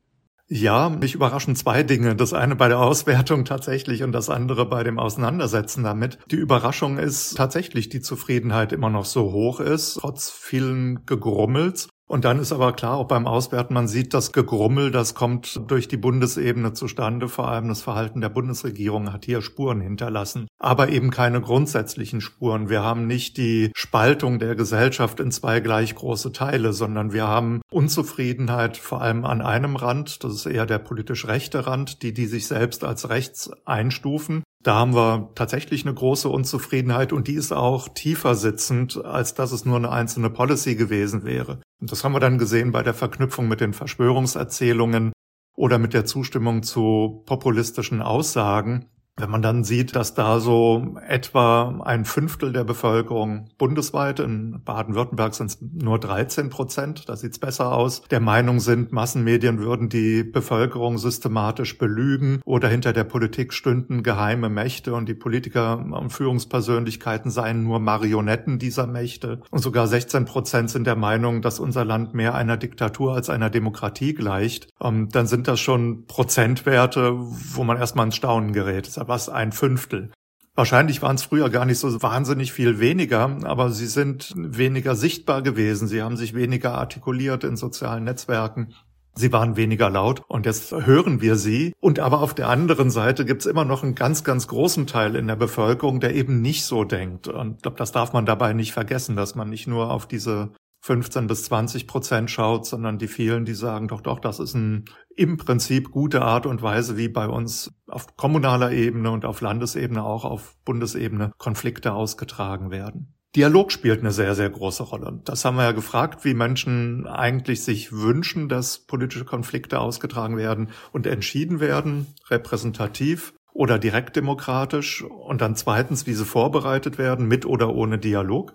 Ja, 0.49 0.91
mich 0.91 1.15
überraschen 1.15 1.57
zwei 1.57 1.83
Dinge. 1.83 2.15
Das 2.15 2.33
eine 2.33 2.55
bei 2.55 2.69
der 2.69 2.79
Auswertung 2.79 3.45
tatsächlich 3.45 4.05
und 4.05 4.13
das 4.13 4.31
andere 4.31 4.65
bei 4.67 4.85
dem 4.85 5.01
Auseinandersetzen 5.01 5.83
damit. 5.83 6.19
Die 6.31 6.37
Überraschung 6.37 6.99
ist 6.99 7.37
tatsächlich 7.37 7.89
die 7.89 8.01
Zufriedenheit 8.01 8.73
immer 8.73 8.89
noch 8.89 9.07
so 9.07 9.33
hoch 9.33 9.59
ist, 9.59 9.99
trotz 10.01 10.31
vielen 10.31 11.05
Gegrummels. 11.05 11.89
Und 12.09 12.25
dann 12.25 12.39
ist 12.39 12.53
aber 12.53 12.73
klar, 12.73 12.97
auch 12.97 13.09
beim 13.09 13.27
Auswerten, 13.27 13.75
man 13.75 13.89
sieht 13.89 14.15
das 14.15 14.33
Gegrummel, 14.33 14.93
das 14.93 15.15
kommt 15.15 15.61
durch 15.67 15.89
die 15.89 15.97
Bundesebene 15.97 16.73
zustande. 16.73 17.29
Vor 17.29 17.49
allem 17.49 17.69
das 17.69 17.83
Verhalten 17.83 18.21
der 18.21 18.29
Bundesregierung 18.29 19.13
hat 19.13 19.25
hier 19.25 19.43
Spuren 19.43 19.81
hinterlassen, 19.81 20.47
aber 20.61 20.89
eben 20.91 21.11
keine 21.11 21.41
grundsätzlichen 21.41 22.21
Spuren. 22.21 22.69
Wir 22.69 22.85
haben 22.85 23.09
nicht 23.09 23.37
die 23.39 23.73
Spaltung 23.75 24.39
der 24.39 24.55
Gesellschaft 24.55 25.19
in 25.19 25.33
zwei 25.33 25.59
gleich 25.59 25.97
große 25.97 26.31
Teile, 26.31 26.73
sondern 26.73 27.13
wir 27.13 27.27
haben 27.27 27.61
Unzufriedenheit 27.73 28.77
vor 28.77 29.03
allem 29.03 29.25
an 29.25 29.43
einem 29.43 29.75
Rand. 29.75 30.23
Das 30.23 30.33
ist 30.33 30.47
eher 30.47 30.67
der 30.67 30.79
politisch 30.79 31.27
rechte 31.27 31.67
Rand, 31.67 32.03
die, 32.03 32.15
die 32.15 32.27
sich 32.27 32.47
selbst 32.47 32.85
als 32.85 33.09
rechts 33.09 33.51
einstufen. 33.65 34.45
Da 34.63 34.75
haben 34.75 34.95
wir 34.95 35.31
tatsächlich 35.35 35.85
eine 35.85 35.95
große 35.95 36.29
Unzufriedenheit 36.29 37.13
und 37.13 37.29
die 37.29 37.35
ist 37.35 37.53
auch 37.53 37.89
tiefer 37.89 38.35
sitzend, 38.35 39.05
als 39.05 39.35
dass 39.35 39.53
es 39.53 39.65
nur 39.65 39.77
eine 39.77 39.91
einzelne 39.91 40.31
Policy 40.31 40.75
gewesen 40.75 41.25
wäre. 41.25 41.61
Und 41.81 41.93
das 41.93 42.03
haben 42.03 42.13
wir 42.13 42.21
dann 42.21 42.39
gesehen 42.39 42.73
bei 42.73 42.83
der 42.83 42.95
Verknüpfung 42.95 43.49
mit 43.49 43.61
den 43.61 43.75
Verschwörungserzählungen 43.75 45.13
oder 45.57 45.79
mit 45.79 45.95
der 45.95 46.05
Zustimmung 46.05 46.63
zu 46.63 47.23
populistischen 47.27 48.03
Aussagen. 48.03 48.87
Wenn 49.19 49.31
man 49.31 49.41
dann 49.41 49.65
sieht, 49.65 49.97
dass 49.97 50.13
da 50.13 50.41
so 50.41 50.97
etwa 51.09 51.81
ein 51.85 52.05
Fünftel 52.05 52.53
der 52.53 52.65
Bevölkerung 52.65 53.49
bundesweit, 53.57 54.21
in 54.21 54.61
Baden-Württemberg 54.63 55.35
sind 55.35 55.47
es 55.47 55.59
nur 55.61 55.99
13 55.99 56.51
Prozent, 56.51 57.09
da 57.09 57.17
sieht's 57.17 57.39
besser 57.39 57.73
aus, 57.73 58.03
der 58.11 58.21
Meinung 58.21 58.61
sind, 58.61 58.93
Massenmedien 58.93 59.59
würden 59.59 59.89
die 59.89 60.23
Bevölkerung 60.23 60.99
systematisch 60.99 61.79
belügen 61.79 62.43
oder 62.45 62.69
hinter 62.69 62.93
der 62.93 63.05
Politik 63.05 63.55
stünden 63.55 64.03
geheime 64.03 64.51
Mächte 64.51 64.93
und 64.93 65.09
die 65.09 65.15
Politiker 65.15 65.79
und 65.79 66.11
Führungspersönlichkeiten 66.11 67.31
seien 67.31 67.63
nur 67.63 67.81
Marionetten 67.81 68.59
dieser 68.59 68.87
Mächte. 68.87 69.41
Und 69.51 69.61
sogar 69.61 69.87
16 69.87 70.27
Prozent 70.27 70.69
sind 70.69 70.87
der 70.87 70.97
Meinung, 70.97 71.41
dass 71.41 71.59
unser 71.59 71.87
Land 71.87 72.13
mehr 72.13 72.35
einer 72.35 72.59
Diktatur 72.59 73.15
als 73.15 73.31
einer 73.31 73.49
Demokratie 73.49 74.13
gleicht. 74.13 74.69
Ähm, 74.79 75.09
dann 75.11 75.27
sind 75.27 75.49
das 75.49 75.59
schon 75.59 76.07
Prozentwerte, 76.07 77.15
wo 77.15 77.65
man 77.65 77.79
erstmal 77.79 78.05
ins 78.05 78.17
Staunen 78.17 78.53
gerät 78.53 78.87
was 79.09 79.29
ein 79.29 79.53
Fünftel. 79.53 80.11
Wahrscheinlich 80.55 81.03
waren 81.03 81.17
es 81.17 81.25
früher 81.25 81.51
gar 81.51 81.67
nicht 81.67 81.79
so 81.79 82.03
wahnsinnig 82.03 82.51
viel 82.53 82.81
weniger, 82.81 83.39
aber 83.45 83.71
sie 83.71 83.87
sind 83.87 84.33
weniger 84.37 84.97
sichtbar 84.97 85.43
gewesen. 85.43 85.87
Sie 85.87 86.03
haben 86.03 86.17
sich 86.17 86.35
weniger 86.35 86.73
artikuliert 86.73 87.45
in 87.45 87.57
sozialen 87.57 88.05
Netzwerken. 88.05 88.73
Sie 89.15 89.33
waren 89.33 89.57
weniger 89.57 89.91
laut 89.91 90.23
und 90.29 90.47
jetzt 90.47 90.73
hören 90.73 91.21
wir 91.21 91.37
sie. 91.37 91.73
Und 91.81 91.99
aber 91.99 92.21
auf 92.21 92.35
der 92.35 92.49
anderen 92.49 92.91
Seite 92.91 93.27
gibt 93.27 93.43
es 93.43 93.47
immer 93.47 93.65
noch 93.67 93.83
einen 93.83 93.95
ganz, 93.95 94.25
ganz 94.25 94.49
großen 94.49 94.87
Teil 94.87 95.15
in 95.15 95.27
der 95.27 95.37
Bevölkerung, 95.37 96.01
der 96.01 96.15
eben 96.15 96.41
nicht 96.41 96.65
so 96.65 96.85
denkt. 96.85 97.29
Und 97.29 97.57
ich 97.57 97.63
glaube, 97.63 97.79
das 97.79 97.93
darf 97.93 98.15
man 98.15 98.25
dabei 98.25 98.55
nicht 98.55 98.73
vergessen, 98.73 99.15
dass 99.15 99.35
man 99.35 99.51
nicht 99.51 99.67
nur 99.67 99.91
auf 99.91 100.07
diese 100.07 100.53
15 100.87 101.27
bis 101.27 101.43
20 101.47 101.89
Prozent 101.89 102.31
schaut, 102.31 102.65
sondern 102.65 102.97
die 102.97 103.09
vielen, 103.09 103.45
die 103.45 103.55
sagen, 103.55 103.89
doch, 103.89 104.01
doch, 104.01 104.21
das 104.21 104.39
ist 104.39 104.55
ein 104.55 104.85
im 105.17 105.37
Prinzip 105.37 105.91
gute 105.91 106.23
Art 106.23 106.47
und 106.47 106.63
Weise, 106.63 106.97
wie 106.97 107.09
bei 107.09 107.27
uns 107.27 107.75
auf 107.89 108.17
kommunaler 108.17 108.71
Ebene 108.71 109.11
und 109.11 109.25
auf 109.25 109.41
Landesebene, 109.41 110.05
auch 110.05 110.25
auf 110.25 110.55
Bundesebene 110.65 111.33
Konflikte 111.39 111.93
ausgetragen 111.93 112.71
werden. 112.71 113.15
Dialog 113.35 113.73
spielt 113.73 113.99
eine 113.99 114.13
sehr, 114.13 114.37
sehr 114.37 114.49
große 114.49 114.85
Rolle. 114.85 115.21
Das 115.25 115.45
haben 115.45 115.57
wir 115.57 115.65
ja 115.65 115.73
gefragt, 115.73 116.25
wie 116.25 116.35
Menschen 116.35 117.09
eigentlich 117.09 117.65
sich 117.65 117.91
wünschen, 117.91 118.49
dass 118.49 118.87
politische 118.87 119.25
Konflikte 119.25 119.81
ausgetragen 119.81 120.37
werden 120.37 120.71
und 120.93 121.09
entschieden 121.09 121.59
werden, 121.59 122.07
repräsentativ 122.31 123.35
oder 123.53 123.81
direktdemokratisch. 123.81 125.03
Und 125.03 125.41
dann 125.41 125.57
zweitens, 125.57 126.07
wie 126.07 126.15
sie 126.15 126.25
vorbereitet 126.25 126.97
werden, 126.97 127.27
mit 127.27 127.45
oder 127.45 127.75
ohne 127.75 127.99
Dialog. 127.99 128.55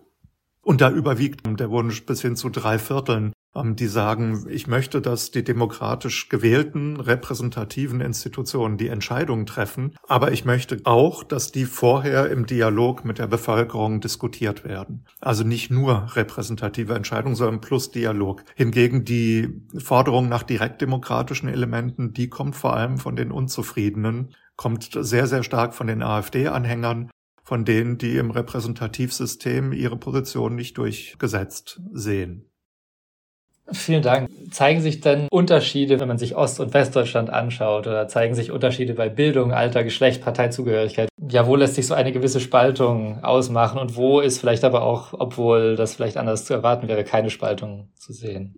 Und 0.63 0.81
da 0.81 0.91
überwiegt 0.91 1.41
der 1.45 1.69
Wunsch 1.69 2.05
bis 2.05 2.21
hin 2.21 2.35
zu 2.35 2.49
drei 2.49 2.77
Vierteln, 2.77 3.33
ähm, 3.55 3.75
die 3.75 3.87
sagen, 3.87 4.45
ich 4.49 4.67
möchte, 4.67 5.01
dass 5.01 5.31
die 5.31 5.43
demokratisch 5.43 6.29
gewählten 6.29 6.99
repräsentativen 6.99 7.99
Institutionen 7.99 8.77
die 8.77 8.87
Entscheidungen 8.87 9.45
treffen, 9.45 9.95
aber 10.07 10.31
ich 10.31 10.45
möchte 10.45 10.79
auch, 10.85 11.23
dass 11.23 11.51
die 11.51 11.65
vorher 11.65 12.29
im 12.29 12.45
Dialog 12.45 13.03
mit 13.03 13.19
der 13.19 13.27
Bevölkerung 13.27 14.01
diskutiert 14.01 14.63
werden. 14.63 15.05
Also 15.19 15.43
nicht 15.43 15.71
nur 15.71 16.15
repräsentative 16.15 16.93
Entscheidungen, 16.93 17.35
sondern 17.35 17.61
plus 17.61 17.91
Dialog. 17.91 18.43
Hingegen 18.55 19.03
die 19.03 19.63
Forderung 19.77 20.29
nach 20.29 20.43
direktdemokratischen 20.43 21.49
Elementen, 21.49 22.13
die 22.13 22.29
kommt 22.29 22.55
vor 22.55 22.75
allem 22.75 22.97
von 22.97 23.15
den 23.15 23.31
Unzufriedenen, 23.31 24.33
kommt 24.55 24.89
sehr, 24.91 25.27
sehr 25.27 25.43
stark 25.43 25.73
von 25.73 25.87
den 25.87 26.03
AfD-Anhängern 26.03 27.09
von 27.51 27.65
denen, 27.65 27.97
die 27.97 28.15
im 28.15 28.31
Repräsentativsystem 28.31 29.73
ihre 29.73 29.97
Position 29.97 30.55
nicht 30.55 30.77
durchgesetzt 30.77 31.81
sehen. 31.91 32.49
Vielen 33.69 34.01
Dank. 34.01 34.29
Zeigen 34.51 34.79
sich 34.79 35.01
denn 35.01 35.27
Unterschiede, 35.29 35.99
wenn 35.99 36.07
man 36.07 36.17
sich 36.17 36.37
Ost- 36.37 36.61
und 36.61 36.73
Westdeutschland 36.73 37.29
anschaut, 37.29 37.87
oder 37.87 38.07
zeigen 38.07 38.35
sich 38.35 38.51
Unterschiede 38.51 38.93
bei 38.93 39.09
Bildung, 39.09 39.51
Alter, 39.51 39.83
Geschlecht, 39.83 40.23
Parteizugehörigkeit? 40.23 41.09
Ja, 41.27 41.45
wo 41.45 41.57
lässt 41.57 41.75
sich 41.75 41.87
so 41.87 41.93
eine 41.93 42.13
gewisse 42.13 42.39
Spaltung 42.39 43.21
ausmachen 43.21 43.79
und 43.79 43.97
wo 43.97 44.21
ist 44.21 44.39
vielleicht 44.39 44.63
aber 44.63 44.83
auch, 44.83 45.11
obwohl 45.11 45.75
das 45.75 45.95
vielleicht 45.95 46.15
anders 46.15 46.45
zu 46.45 46.53
erwarten 46.53 46.87
wäre, 46.87 47.03
keine 47.03 47.29
Spaltung 47.29 47.89
zu 47.95 48.13
sehen? 48.13 48.55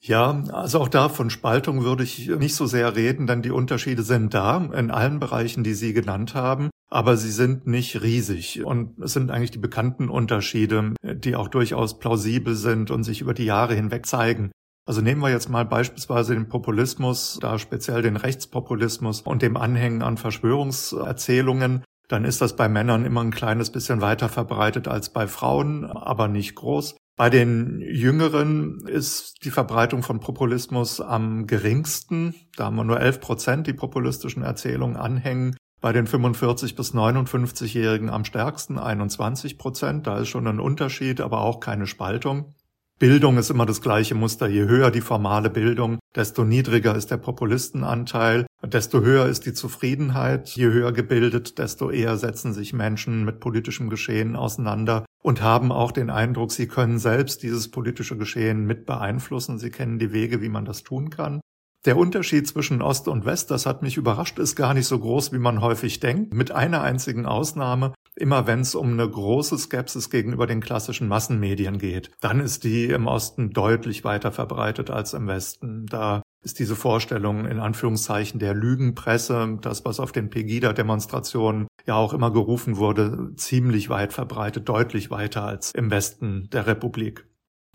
Ja, 0.00 0.42
also 0.50 0.80
auch 0.80 0.88
da 0.88 1.10
von 1.10 1.28
Spaltung 1.28 1.84
würde 1.84 2.04
ich 2.04 2.28
nicht 2.28 2.54
so 2.54 2.64
sehr 2.64 2.96
reden, 2.96 3.26
denn 3.26 3.42
die 3.42 3.50
Unterschiede 3.50 4.02
sind 4.02 4.32
da 4.32 4.64
in 4.74 4.90
allen 4.90 5.18
Bereichen, 5.18 5.62
die 5.62 5.74
Sie 5.74 5.92
genannt 5.92 6.34
haben 6.34 6.70
aber 6.94 7.16
sie 7.16 7.32
sind 7.32 7.66
nicht 7.66 8.02
riesig. 8.02 8.64
Und 8.64 9.00
es 9.00 9.14
sind 9.14 9.32
eigentlich 9.32 9.50
die 9.50 9.58
bekannten 9.58 10.08
Unterschiede, 10.08 10.94
die 11.02 11.34
auch 11.34 11.48
durchaus 11.48 11.98
plausibel 11.98 12.54
sind 12.54 12.92
und 12.92 13.02
sich 13.02 13.20
über 13.20 13.34
die 13.34 13.46
Jahre 13.46 13.74
hinweg 13.74 14.06
zeigen. 14.06 14.52
Also 14.86 15.00
nehmen 15.00 15.20
wir 15.20 15.30
jetzt 15.30 15.48
mal 15.48 15.64
beispielsweise 15.64 16.34
den 16.34 16.48
Populismus, 16.48 17.38
da 17.42 17.58
speziell 17.58 18.02
den 18.02 18.16
Rechtspopulismus 18.16 19.22
und 19.22 19.42
dem 19.42 19.56
Anhängen 19.56 20.02
an 20.02 20.18
Verschwörungserzählungen. 20.18 21.82
Dann 22.06 22.24
ist 22.24 22.40
das 22.40 22.54
bei 22.54 22.68
Männern 22.68 23.04
immer 23.04 23.22
ein 23.22 23.32
kleines 23.32 23.70
bisschen 23.70 24.00
weiter 24.00 24.28
verbreitet 24.28 24.86
als 24.86 25.12
bei 25.12 25.26
Frauen, 25.26 25.84
aber 25.84 26.28
nicht 26.28 26.54
groß. 26.54 26.94
Bei 27.16 27.28
den 27.28 27.80
Jüngeren 27.80 28.86
ist 28.86 29.44
die 29.44 29.50
Verbreitung 29.50 30.04
von 30.04 30.20
Populismus 30.20 31.00
am 31.00 31.48
geringsten. 31.48 32.36
Da 32.56 32.66
haben 32.66 32.76
wir 32.76 32.84
nur 32.84 33.00
11 33.00 33.20
Prozent, 33.20 33.66
die 33.66 33.72
populistischen 33.72 34.44
Erzählungen 34.44 34.96
anhängen 34.96 35.56
bei 35.84 35.92
den 35.92 36.06
45 36.06 36.76
bis 36.76 36.94
59-Jährigen 36.94 38.08
am 38.08 38.24
stärksten 38.24 38.78
21 38.78 39.58
Prozent. 39.58 40.06
Da 40.06 40.16
ist 40.16 40.28
schon 40.28 40.46
ein 40.46 40.58
Unterschied, 40.58 41.20
aber 41.20 41.42
auch 41.42 41.60
keine 41.60 41.86
Spaltung. 41.86 42.54
Bildung 42.98 43.36
ist 43.36 43.50
immer 43.50 43.66
das 43.66 43.82
gleiche 43.82 44.14
Muster. 44.14 44.48
Je 44.48 44.62
höher 44.62 44.90
die 44.90 45.02
formale 45.02 45.50
Bildung, 45.50 45.98
desto 46.16 46.42
niedriger 46.42 46.96
ist 46.96 47.10
der 47.10 47.18
Populistenanteil, 47.18 48.46
desto 48.62 49.02
höher 49.02 49.26
ist 49.26 49.44
die 49.44 49.52
Zufriedenheit. 49.52 50.48
Je 50.48 50.68
höher 50.68 50.92
gebildet, 50.92 51.58
desto 51.58 51.90
eher 51.90 52.16
setzen 52.16 52.54
sich 52.54 52.72
Menschen 52.72 53.26
mit 53.26 53.40
politischem 53.40 53.90
Geschehen 53.90 54.36
auseinander 54.36 55.04
und 55.22 55.42
haben 55.42 55.70
auch 55.70 55.92
den 55.92 56.08
Eindruck, 56.08 56.52
sie 56.52 56.66
können 56.66 56.98
selbst 56.98 57.42
dieses 57.42 57.70
politische 57.70 58.16
Geschehen 58.16 58.64
mit 58.64 58.86
beeinflussen. 58.86 59.58
Sie 59.58 59.68
kennen 59.68 59.98
die 59.98 60.14
Wege, 60.14 60.40
wie 60.40 60.48
man 60.48 60.64
das 60.64 60.82
tun 60.82 61.10
kann. 61.10 61.40
Der 61.84 61.98
Unterschied 61.98 62.48
zwischen 62.48 62.80
Ost 62.80 63.08
und 63.08 63.26
West, 63.26 63.50
das 63.50 63.66
hat 63.66 63.82
mich 63.82 63.98
überrascht, 63.98 64.38
ist 64.38 64.56
gar 64.56 64.72
nicht 64.72 64.86
so 64.86 64.98
groß, 64.98 65.32
wie 65.32 65.38
man 65.38 65.60
häufig 65.60 66.00
denkt. 66.00 66.32
Mit 66.32 66.50
einer 66.50 66.80
einzigen 66.80 67.26
Ausnahme, 67.26 67.92
immer 68.16 68.46
wenn 68.46 68.60
es 68.60 68.74
um 68.74 68.92
eine 68.92 69.06
große 69.06 69.58
Skepsis 69.58 70.08
gegenüber 70.08 70.46
den 70.46 70.62
klassischen 70.62 71.08
Massenmedien 71.08 71.76
geht, 71.76 72.10
dann 72.22 72.40
ist 72.40 72.64
die 72.64 72.86
im 72.86 73.06
Osten 73.06 73.50
deutlich 73.50 74.02
weiter 74.02 74.32
verbreitet 74.32 74.88
als 74.88 75.12
im 75.12 75.26
Westen. 75.26 75.84
Da 75.84 76.22
ist 76.42 76.58
diese 76.58 76.74
Vorstellung 76.74 77.44
in 77.44 77.60
Anführungszeichen 77.60 78.40
der 78.40 78.54
Lügenpresse, 78.54 79.58
das 79.60 79.84
was 79.84 80.00
auf 80.00 80.12
den 80.12 80.30
Pegida-Demonstrationen 80.30 81.66
ja 81.84 81.96
auch 81.96 82.14
immer 82.14 82.30
gerufen 82.30 82.78
wurde, 82.78 83.32
ziemlich 83.36 83.90
weit 83.90 84.14
verbreitet, 84.14 84.70
deutlich 84.70 85.10
weiter 85.10 85.44
als 85.44 85.72
im 85.72 85.90
Westen 85.90 86.48
der 86.50 86.66
Republik 86.66 87.26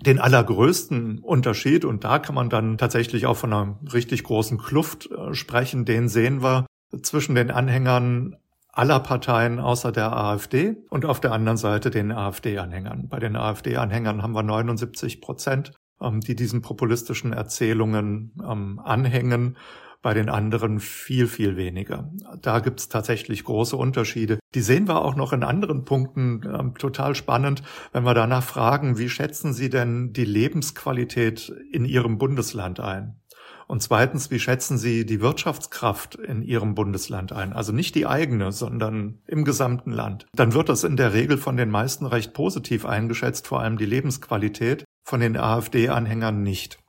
den 0.06 0.20
allergrößten 0.20 1.20
Unterschied, 1.20 1.86
und 1.86 2.04
da 2.04 2.20
kann 2.20 2.36
man 2.36 2.50
dann 2.50 2.78
tatsächlich 2.78 3.26
auch 3.26 3.38
von 3.38 3.54
einer 3.54 3.80
richtig 3.94 4.24
großen 4.24 4.58
Kluft 4.58 5.10
äh, 5.12 5.34
sprechen, 5.34 5.86
den 5.86 6.08
sehen 6.08 6.42
wir 6.42 6.66
zwischen 7.02 7.36
den 7.36 7.52
Anhängern 7.52 8.38
aller 8.72 9.00
Parteien 9.00 9.60
außer 9.60 9.92
der 9.92 10.16
AfD 10.16 10.78
und 10.90 11.06
auf 11.06 11.20
der 11.20 11.34
anderen 11.34 11.58
Seite 11.58 11.90
den 11.90 12.12
AfD-Anhängern. 12.12 13.10
Bei 13.10 13.20
den 13.20 13.36
AfD-Anhängern 13.36 14.24
haben 14.24 14.34
wir 14.34 14.44
79 14.44 15.22
Prozent, 15.22 15.74
ähm, 16.02 16.22
die 16.22 16.36
diesen 16.36 16.62
populistischen 16.62 17.34
Erzählungen 17.34 18.34
ähm, 18.48 18.80
anhängen 18.84 19.58
bei 20.02 20.14
den 20.14 20.30
anderen 20.30 20.80
viel, 20.80 21.28
viel 21.28 21.58
weniger. 21.58 22.12
Da 22.42 22.60
gibt 22.60 22.80
es 22.80 22.90
tatsächlich 22.90 23.44
große 23.44 23.76
Unterschiede. 23.76 24.40
Die 24.56 24.62
sehen 24.62 24.88
wir 24.88 25.04
auch 25.04 25.16
noch 25.16 25.34
in 25.34 25.44
anderen 25.44 25.84
Punkten 25.84 26.42
ähm, 26.46 26.76
total 26.76 27.16
spannend, 27.16 27.64
wenn 27.92 28.06
wir 28.06 28.14
danach 28.14 28.44
fragen, 28.44 28.98
wie 28.98 29.10
schätzen 29.10 29.54
Sie 29.54 29.70
denn 29.70 30.14
die 30.14 30.26
Lebensqualität 30.26 31.54
in 31.72 31.86
Ihrem 31.86 32.18
Bundesland 32.18 32.80
ein? 32.80 33.20
Und 33.68 33.84
zweitens, 33.84 34.32
wie 34.32 34.40
schätzen 34.40 34.80
Sie 34.80 35.06
die 35.06 35.22
Wirtschaftskraft 35.22 36.16
in 36.16 36.42
Ihrem 36.42 36.74
Bundesland 36.74 37.34
ein? 37.34 37.54
Also 37.54 37.72
nicht 37.72 37.94
die 37.94 38.08
eigene, 38.08 38.52
sondern 38.52 39.20
im 39.28 39.44
gesamten 39.44 39.92
Land. 39.92 40.26
Dann 40.34 40.56
wird 40.56 40.70
das 40.70 40.84
in 40.84 40.98
der 40.98 41.14
Regel 41.14 41.38
von 41.38 41.56
den 41.56 41.70
meisten 41.70 42.08
recht 42.08 42.34
positiv 42.34 42.86
eingeschätzt, 42.86 43.46
vor 43.46 43.60
allem 43.60 43.78
die 43.78 43.86
Lebensqualität, 43.86 44.86
von 45.04 45.20
den 45.20 45.38
AfD-Anhängern 45.38 46.42
nicht 46.42 46.80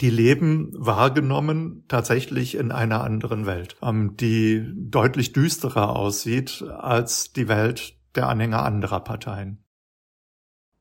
die 0.00 0.10
leben 0.10 0.72
wahrgenommen 0.74 1.84
tatsächlich 1.88 2.56
in 2.56 2.72
einer 2.72 3.02
anderen 3.02 3.46
Welt, 3.46 3.76
ähm, 3.82 4.16
die 4.16 4.64
deutlich 4.74 5.32
düsterer 5.32 5.96
aussieht 5.96 6.64
als 6.78 7.32
die 7.32 7.48
Welt 7.48 7.94
der 8.14 8.28
Anhänger 8.28 8.62
anderer 8.62 9.00
Parteien. 9.00 9.62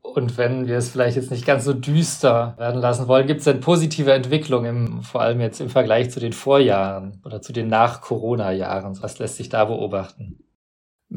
Und 0.01 0.37
wenn 0.37 0.67
wir 0.67 0.77
es 0.77 0.89
vielleicht 0.89 1.17
jetzt 1.17 1.31
nicht 1.31 1.45
ganz 1.45 1.65
so 1.65 1.73
düster 1.73 2.55
werden 2.57 2.79
lassen 2.79 3.07
wollen, 3.07 3.27
gibt 3.27 3.39
es 3.39 3.45
denn 3.45 3.59
positive 3.59 4.13
Entwicklungen, 4.13 5.01
vor 5.01 5.21
allem 5.21 5.41
jetzt 5.41 5.59
im 5.59 5.69
Vergleich 5.69 6.09
zu 6.11 6.19
den 6.19 6.31
Vorjahren 6.31 7.21
oder 7.25 7.41
zu 7.41 7.51
den 7.51 7.67
Nach-Corona-Jahren? 7.67 9.01
Was 9.01 9.19
lässt 9.19 9.35
sich 9.35 9.49
da 9.49 9.65
beobachten? 9.65 10.44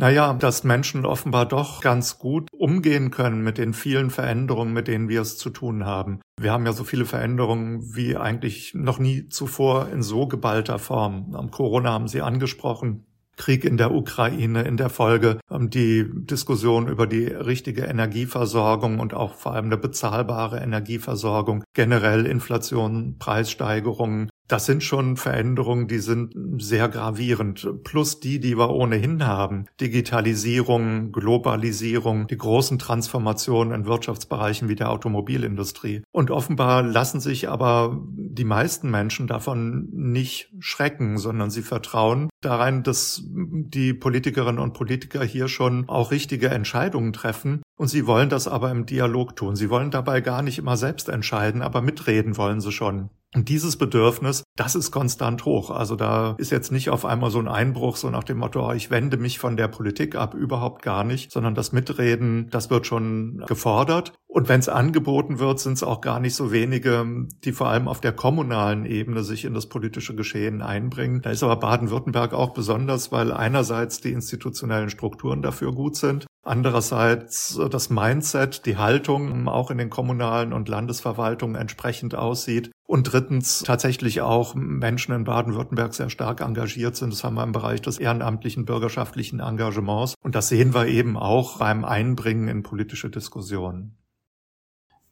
Naja, 0.01 0.33
dass 0.33 0.63
Menschen 0.63 1.05
offenbar 1.05 1.45
doch 1.45 1.81
ganz 1.81 2.21
gut 2.21 2.49
umgehen 2.53 3.11
können 3.11 3.43
mit 3.43 3.59
den 3.59 3.75
vielen 3.75 4.11
Veränderungen, 4.11 4.73
mit 4.73 4.87
denen 4.87 5.09
wir 5.09 5.21
es 5.21 5.39
zu 5.39 5.51
tun 5.51 5.87
haben. 5.87 6.21
Wir 6.41 6.53
haben 6.53 6.67
ja 6.67 6.73
so 6.73 6.85
viele 6.85 7.05
Veränderungen 7.05 7.97
wie 7.97 8.17
eigentlich 8.17 8.75
noch 8.75 9.01
nie 9.01 9.29
zuvor 9.29 9.89
in 9.89 10.05
so 10.05 10.29
geballter 10.29 10.79
Form. 10.79 11.35
Am 11.35 11.51
Corona 11.51 11.91
haben 11.91 12.07
Sie 12.07 12.23
angesprochen. 12.23 13.07
Krieg 13.37 13.65
in 13.65 13.77
der 13.77 13.93
Ukraine, 13.93 14.63
in 14.63 14.77
der 14.77 14.89
Folge 14.89 15.41
ähm, 15.51 15.69
die 15.71 16.09
Diskussion 16.13 16.87
über 16.87 17.09
die 17.09 17.27
richtige 17.27 17.83
Energieversorgung 17.83 19.01
und 19.01 19.15
auch 19.15 19.35
vor 19.35 19.55
allem 19.55 19.67
eine 19.67 19.79
bezahlbare 19.79 20.61
Energieversorgung, 20.61 21.65
generell 21.73 22.27
Inflation, 22.27 23.17
Preissteigerungen, 23.19 24.29
das 24.49 24.65
sind 24.65 24.83
schon 24.83 25.17
Veränderungen, 25.17 25.89
die 25.89 25.99
sind 25.99 26.33
sehr 26.59 26.89
gravierend. 26.89 27.69
Plus 27.85 28.19
die, 28.19 28.41
die 28.41 28.57
wir 28.57 28.71
ohnehin 28.71 29.27
haben. 29.27 29.67
Digitalisierung, 29.81 31.13
Globalisierung, 31.13 32.27
die 32.27 32.39
großen 32.39 32.79
Transformationen 32.79 33.75
in 33.75 33.87
Wirtschaftsbereichen 33.87 34.69
wie 34.71 34.75
der 34.75 34.91
Automobilindustrie. 34.91 36.03
Und 36.13 36.31
offenbar 36.31 36.83
lassen 36.83 37.21
sich 37.21 37.49
aber 37.49 38.01
die 38.09 38.45
meisten 38.45 38.91
Menschen 38.91 39.27
davon 39.27 39.89
nicht 39.93 40.51
schrecken, 40.61 41.19
sondern 41.19 41.51
sie 41.51 41.63
vertrauen 41.63 42.31
darein, 42.41 42.83
dass 42.83 43.23
die 43.25 43.93
Politikerinnen 43.93 44.61
und 44.61 44.73
Politiker 44.73 45.23
hier 45.25 45.49
schon 45.49 45.89
auch 45.89 46.11
richtige 46.11 46.49
Entscheidungen 46.49 47.13
treffen. 47.13 47.63
Und 47.77 47.89
sie 47.89 48.07
wollen 48.07 48.31
das 48.31 48.49
aber 48.49 48.71
im 48.71 48.87
Dialog 48.87 49.37
tun. 49.37 49.57
Sie 49.57 49.69
wollen 49.69 49.91
dabei 49.91 50.21
gar 50.23 50.43
nicht 50.43 50.59
immer 50.59 50.77
selbst 50.77 51.09
entscheiden, 51.09 51.61
aber 51.61 51.83
mitreden 51.83 52.37
wollen 52.37 52.61
sie 52.61 52.73
schon. 52.73 53.11
Und 53.35 53.51
dieses 53.51 53.77
Bedürfnis, 53.77 54.45
das 54.57 54.75
ist 54.75 54.91
konstant 54.91 55.45
hoch. 55.45 55.71
Also 55.71 55.97
da 55.97 56.35
ist 56.39 56.51
jetzt 56.51 56.73
nicht 56.73 56.89
auf 56.89 57.05
einmal 57.05 57.31
so 57.31 57.39
ein 57.39 57.49
Einbruch, 57.49 57.97
so 57.97 58.09
nach 58.09 58.25
dem 58.25 58.39
Motto, 58.39 58.67
oh, 58.67 58.73
ich 58.73 58.91
wende 58.91 59.19
mich 59.19 59.39
von 59.39 59.57
der 59.59 59.69
Politik 59.69 60.15
ab, 60.15 60.35
überhaupt 60.35 60.81
gar 60.83 61.05
nicht, 61.05 61.31
sondern 61.31 61.55
das 61.55 61.73
Mitreden, 61.73 62.49
das 62.51 62.71
wird 62.71 62.87
schon 62.87 63.45
gefordert. 63.47 64.15
Und 64.31 64.49
wenn 64.49 64.61
es 64.61 64.69
angeboten 64.69 65.39
wird, 65.39 65.59
sind 65.59 65.73
es 65.73 65.83
auch 65.83 66.03
gar 66.03 66.21
nicht 66.21 66.35
so 66.35 66.53
wenige, 66.53 67.27
die 67.45 67.53
vor 67.53 67.69
allem 67.69 67.89
auf 67.89 68.01
der 68.03 68.13
kommunalen 68.13 68.85
Ebene 68.85 69.25
sich 69.25 69.47
in 69.47 69.55
das 69.55 69.67
politische 69.67 70.15
Geschehen 70.15 70.61
einbringen. 70.61 71.23
Da 71.23 71.31
ist 71.31 71.43
aber 71.43 71.57
Baden-Württemberg 71.57 72.35
auch 72.35 72.51
besonders, 72.51 73.11
weil 73.11 73.33
einerseits 73.33 74.03
die 74.03 74.13
institutionellen 74.13 74.91
Strukturen 74.91 75.41
dafür 75.41 75.73
gut 75.73 75.97
sind, 75.97 76.27
andererseits 76.45 77.59
das 77.71 77.89
Mindset, 77.89 78.67
die 78.67 78.77
Haltung 78.77 79.49
auch 79.49 79.71
in 79.71 79.79
den 79.79 79.91
kommunalen 79.91 80.53
und 80.53 80.69
Landesverwaltungen 80.69 81.57
entsprechend 81.57 82.15
aussieht 82.15 82.71
und 82.87 83.05
drittens 83.05 83.63
tatsächlich 83.65 84.21
auch 84.21 84.55
Menschen 84.55 85.15
in 85.15 85.25
Baden-Württemberg 85.25 85.95
sehr 85.95 86.11
stark 86.11 86.43
engagiert 86.43 86.97
sind. 86.97 87.13
Das 87.13 87.25
haben 87.25 87.35
wir 87.35 87.45
im 87.45 87.53
Bereich 87.53 87.81
des 87.81 87.99
ehrenamtlichen 87.99 88.67
bürgerschaftlichen 88.67 89.41
Engagements. 89.41 90.15
Und 90.23 90.35
das 90.35 90.49
sehen 90.49 90.75
wir 90.75 90.87
eben 90.87 91.17
auch 91.17 91.59
beim 91.59 91.85
Einbringen 91.85 92.49
in 92.49 92.63
politische 92.63 93.11
Diskussionen. 93.11 93.98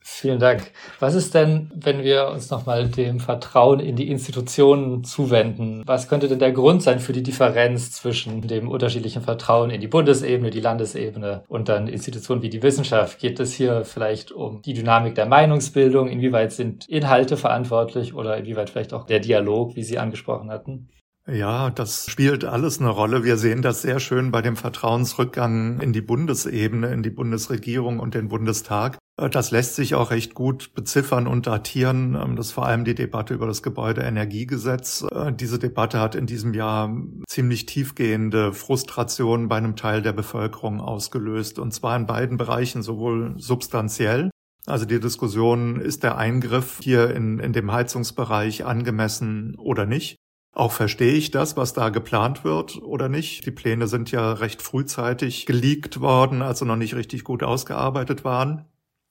Vielen 0.08 0.38
Dank. 0.38 0.70
Was 1.00 1.16
ist 1.16 1.34
denn, 1.34 1.68
wenn 1.74 2.04
wir 2.04 2.28
uns 2.28 2.48
nochmal 2.48 2.88
dem 2.88 3.18
Vertrauen 3.18 3.80
in 3.80 3.96
die 3.96 4.08
Institutionen 4.08 5.02
zuwenden? 5.02 5.82
Was 5.84 6.08
könnte 6.08 6.28
denn 6.28 6.38
der 6.38 6.52
Grund 6.52 6.80
sein 6.80 7.00
für 7.00 7.12
die 7.12 7.24
Differenz 7.24 7.90
zwischen 7.90 8.40
dem 8.42 8.68
unterschiedlichen 8.68 9.22
Vertrauen 9.22 9.68
in 9.70 9.80
die 9.80 9.88
Bundesebene, 9.88 10.50
die 10.50 10.60
Landesebene 10.60 11.42
und 11.48 11.68
dann 11.68 11.88
Institutionen 11.88 12.40
wie 12.40 12.50
die 12.50 12.62
Wissenschaft? 12.62 13.18
Geht 13.18 13.40
es 13.40 13.52
hier 13.52 13.84
vielleicht 13.84 14.30
um 14.30 14.62
die 14.62 14.74
Dynamik 14.74 15.16
der 15.16 15.26
Meinungsbildung? 15.26 16.06
Inwieweit 16.06 16.52
sind 16.52 16.88
Inhalte 16.88 17.36
verantwortlich 17.36 18.14
oder 18.14 18.36
inwieweit 18.36 18.70
vielleicht 18.70 18.94
auch 18.94 19.06
der 19.06 19.18
Dialog, 19.18 19.74
wie 19.74 19.82
Sie 19.82 19.98
angesprochen 19.98 20.52
hatten? 20.52 20.88
Ja, 21.28 21.70
das 21.70 22.08
spielt 22.08 22.44
alles 22.44 22.78
eine 22.78 22.88
Rolle. 22.88 23.24
Wir 23.24 23.36
sehen 23.36 23.60
das 23.60 23.82
sehr 23.82 23.98
schön 23.98 24.30
bei 24.30 24.42
dem 24.42 24.54
Vertrauensrückgang 24.54 25.80
in 25.80 25.92
die 25.92 26.00
Bundesebene, 26.00 26.92
in 26.92 27.02
die 27.02 27.10
Bundesregierung 27.10 27.98
und 27.98 28.14
den 28.14 28.28
Bundestag. 28.28 28.98
Äh, 29.20 29.28
das 29.28 29.50
lässt 29.50 29.74
sich 29.74 29.96
auch 29.96 30.12
recht 30.12 30.34
gut 30.34 30.72
beziffern 30.74 31.26
und 31.26 31.48
datieren. 31.48 32.14
Ähm, 32.14 32.36
das 32.36 32.46
ist 32.46 32.52
vor 32.52 32.66
allem 32.66 32.84
die 32.84 32.94
Debatte 32.94 33.34
über 33.34 33.48
das 33.48 33.64
Gebäudeenergiegesetz. 33.64 35.04
Äh, 35.10 35.32
diese 35.32 35.58
Debatte 35.58 35.98
hat 35.98 36.14
in 36.14 36.26
diesem 36.26 36.54
Jahr 36.54 36.96
ziemlich 37.26 37.66
tiefgehende 37.66 38.52
Frustrationen 38.52 39.48
bei 39.48 39.56
einem 39.56 39.74
Teil 39.74 40.02
der 40.02 40.12
Bevölkerung 40.12 40.80
ausgelöst. 40.80 41.58
Und 41.58 41.72
zwar 41.72 41.96
in 41.96 42.06
beiden 42.06 42.36
Bereichen, 42.36 42.82
sowohl 42.82 43.34
substanziell, 43.36 44.30
also 44.64 44.84
die 44.84 45.00
Diskussion, 45.00 45.80
ist 45.80 46.04
der 46.04 46.18
Eingriff 46.18 46.78
hier 46.82 47.10
in, 47.10 47.40
in 47.40 47.52
dem 47.52 47.72
Heizungsbereich 47.72 48.64
angemessen 48.64 49.56
oder 49.58 49.86
nicht? 49.86 50.16
Auch 50.56 50.72
verstehe 50.72 51.12
ich 51.12 51.30
das, 51.30 51.58
was 51.58 51.74
da 51.74 51.90
geplant 51.90 52.42
wird 52.42 52.80
oder 52.82 53.10
nicht. 53.10 53.44
Die 53.44 53.50
Pläne 53.50 53.88
sind 53.88 54.10
ja 54.10 54.32
recht 54.32 54.62
frühzeitig 54.62 55.44
geleakt 55.44 56.00
worden, 56.00 56.40
also 56.40 56.64
noch 56.64 56.76
nicht 56.76 56.94
richtig 56.94 57.24
gut 57.24 57.42
ausgearbeitet 57.42 58.24
waren. 58.24 58.64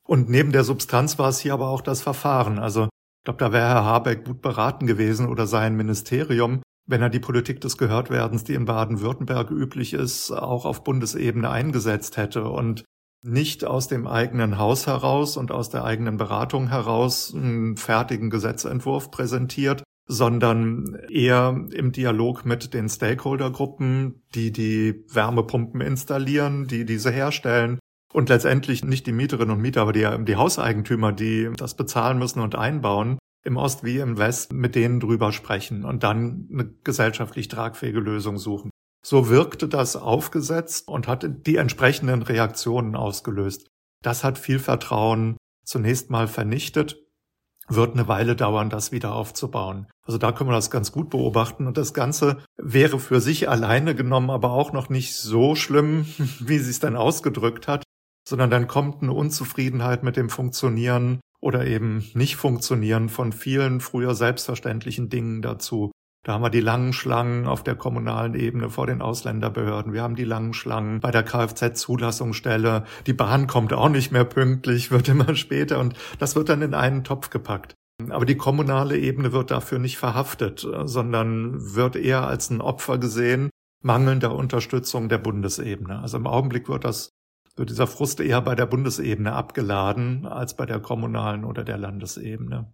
Und 0.08 0.28
neben 0.28 0.52
der 0.52 0.64
Substanz 0.64 1.20
war 1.20 1.30
es 1.30 1.38
hier 1.38 1.54
aber 1.54 1.70
auch 1.70 1.82
das 1.82 2.02
Verfahren. 2.02 2.58
Also 2.58 2.86
ich 2.86 3.26
glaube, 3.26 3.38
da 3.38 3.52
wäre 3.52 3.68
Herr 3.68 3.86
Habeck 3.86 4.26
gut 4.26 4.42
beraten 4.42 4.88
gewesen 4.88 5.28
oder 5.28 5.46
sein 5.46 5.76
Ministerium, 5.76 6.64
wenn 6.88 7.04
er 7.04 7.12
die 7.12 7.20
Politik 7.20 7.62
des 7.62 7.78
Gehörtwerdens, 7.78 8.44
die 8.44 8.56
in 8.56 8.66
Baden-Württemberg 8.66 9.52
üblich 9.52 9.94
ist, 9.94 10.32
auch 10.32 10.66
auf 10.66 10.84
Bundesebene 10.84 11.52
eingesetzt 11.52 12.18
hätte 12.18 12.50
und 12.50 12.86
nicht 13.22 13.66
aus 13.66 13.88
dem 13.88 14.08
eigenen 14.08 14.58
Haus 14.58 14.88
heraus 14.88 15.38
und 15.38 15.52
aus 15.52 15.70
der 15.70 15.84
eigenen 15.84 16.18
Beratung 16.18 16.70
heraus 16.70 17.32
einen 17.36 17.78
fertigen 17.78 18.32
Gesetzentwurf 18.32 19.12
präsentiert, 19.12 19.84
sondern 20.08 20.96
eher 21.10 21.66
im 21.72 21.92
Dialog 21.92 22.46
mit 22.46 22.74
den 22.74 22.90
Stakeholdergruppen, 22.90 24.22
die 24.36 24.52
die 24.52 25.04
Wärmepumpen 25.12 25.82
installieren, 25.82 26.68
die 26.68 26.86
diese 26.86 27.12
herstellen 27.12 27.80
und 28.14 28.30
letztendlich 28.30 28.84
nicht 28.84 29.08
die 29.08 29.12
Mieterinnen 29.12 29.56
und 29.56 29.62
Mieter, 29.62 29.82
aber 29.82 29.94
die, 29.94 30.08
die 30.26 30.36
Hauseigentümer, 30.36 31.12
die 31.12 31.52
das 31.58 31.76
bezahlen 31.76 32.20
müssen 32.20 32.40
und 32.40 32.56
einbauen, 32.56 33.18
im 33.44 33.58
Ost 33.58 33.84
wie 33.84 33.98
im 33.98 34.18
West 34.18 34.54
mit 34.54 34.76
denen 34.76 35.00
drüber 35.00 35.32
sprechen 35.32 35.86
und 35.86 36.04
dann 36.04 36.50
eine 36.52 36.72
gesellschaftlich 36.84 37.48
tragfähige 37.48 38.00
Lösung 38.00 38.38
suchen. 38.38 38.72
So 39.06 39.30
wirkte 39.30 39.68
das 39.68 39.96
aufgesetzt 39.96 40.88
und 40.88 41.08
hat 41.08 41.28
die 41.46 41.58
entsprechenden 41.58 42.24
Reaktionen 42.24 42.96
ausgelöst. 42.96 43.68
Das 44.02 44.24
hat 44.24 44.40
viel 44.40 44.60
Vertrauen 44.60 45.38
zunächst 45.64 46.10
mal 46.10 46.28
vernichtet 46.28 47.05
wird 47.68 47.94
eine 47.94 48.08
Weile 48.08 48.36
dauern, 48.36 48.70
das 48.70 48.92
wieder 48.92 49.14
aufzubauen. 49.14 49.88
Also 50.04 50.18
da 50.18 50.32
können 50.32 50.50
wir 50.50 50.56
das 50.56 50.72
ganz 50.72 50.92
gut 50.92 51.10
beobachten. 51.10 51.68
Und 51.68 51.78
das 51.78 51.94
Ganze 51.94 52.38
wäre 52.58 53.00
für 53.00 53.22
sich 53.22 53.50
alleine 53.50 53.96
genommen 53.96 54.30
aber 54.30 54.52
auch 54.52 54.72
noch 54.72 54.90
nicht 54.90 55.16
so 55.16 55.56
schlimm, 55.56 56.06
wie 56.40 56.60
sie 56.60 56.70
es 56.70 56.80
dann 56.80 56.96
ausgedrückt 56.96 57.68
hat, 57.68 57.84
sondern 58.28 58.50
dann 58.50 58.68
kommt 58.68 59.02
eine 59.02 59.14
Unzufriedenheit 59.14 60.04
mit 60.04 60.18
dem 60.18 60.30
Funktionieren 60.30 61.20
oder 61.40 61.66
eben 61.66 62.10
nicht 62.14 62.38
Funktionieren 62.38 63.10
von 63.10 63.32
vielen 63.32 63.80
früher 63.80 64.16
selbstverständlichen 64.16 65.10
Dingen 65.10 65.42
dazu. 65.42 65.92
Da 66.26 66.34
haben 66.34 66.42
wir 66.42 66.50
die 66.50 66.60
langen 66.60 66.92
Schlangen 66.92 67.46
auf 67.46 67.62
der 67.62 67.76
kommunalen 67.76 68.34
Ebene 68.34 68.72
vor 68.72 68.88
den 68.88 69.04
Ausländerbehörden. 69.04 69.94
Wir 69.94 70.02
haben 70.02 70.16
die 70.16 70.24
langen 70.24 70.56
Schlangen 70.56 71.00
bei 71.00 71.12
der 71.12 71.24
Kfz-Zulassungsstelle. 71.24 72.84
Die 73.06 73.14
Bahn 73.14 73.46
kommt 73.46 73.74
auch 73.74 73.90
nicht 73.90 74.12
mehr 74.12 74.26
pünktlich, 74.26 74.90
wird 74.92 75.08
immer 75.08 75.36
später 75.36 75.80
und 75.80 75.94
das 76.18 76.36
wird 76.36 76.50
dann 76.50 76.64
in 76.64 76.74
einen 76.74 77.04
Topf 77.04 77.30
gepackt. 77.30 77.76
Aber 78.10 78.26
die 78.26 78.38
kommunale 78.38 78.98
Ebene 78.98 79.34
wird 79.34 79.52
dafür 79.52 79.78
nicht 79.78 80.00
verhaftet, 80.00 80.68
sondern 80.86 81.76
wird 81.76 81.96
eher 81.96 82.26
als 82.26 82.50
ein 82.50 82.60
Opfer 82.60 82.98
gesehen 82.98 83.52
mangelnder 83.84 84.34
Unterstützung 84.34 85.10
der 85.10 85.20
Bundesebene. 85.20 86.00
Also 86.00 86.18
im 86.18 86.26
Augenblick 86.26 86.68
wird 86.68 86.86
das 86.86 87.12
wird 87.56 87.70
dieser 87.70 87.88
Frust 87.88 88.20
eher 88.20 88.42
bei 88.42 88.56
der 88.56 88.66
Bundesebene 88.66 89.32
abgeladen 89.32 90.26
als 90.26 90.56
bei 90.56 90.66
der 90.66 90.80
kommunalen 90.80 91.46
oder 91.46 91.64
der 91.64 91.78
Landesebene. 91.78 92.74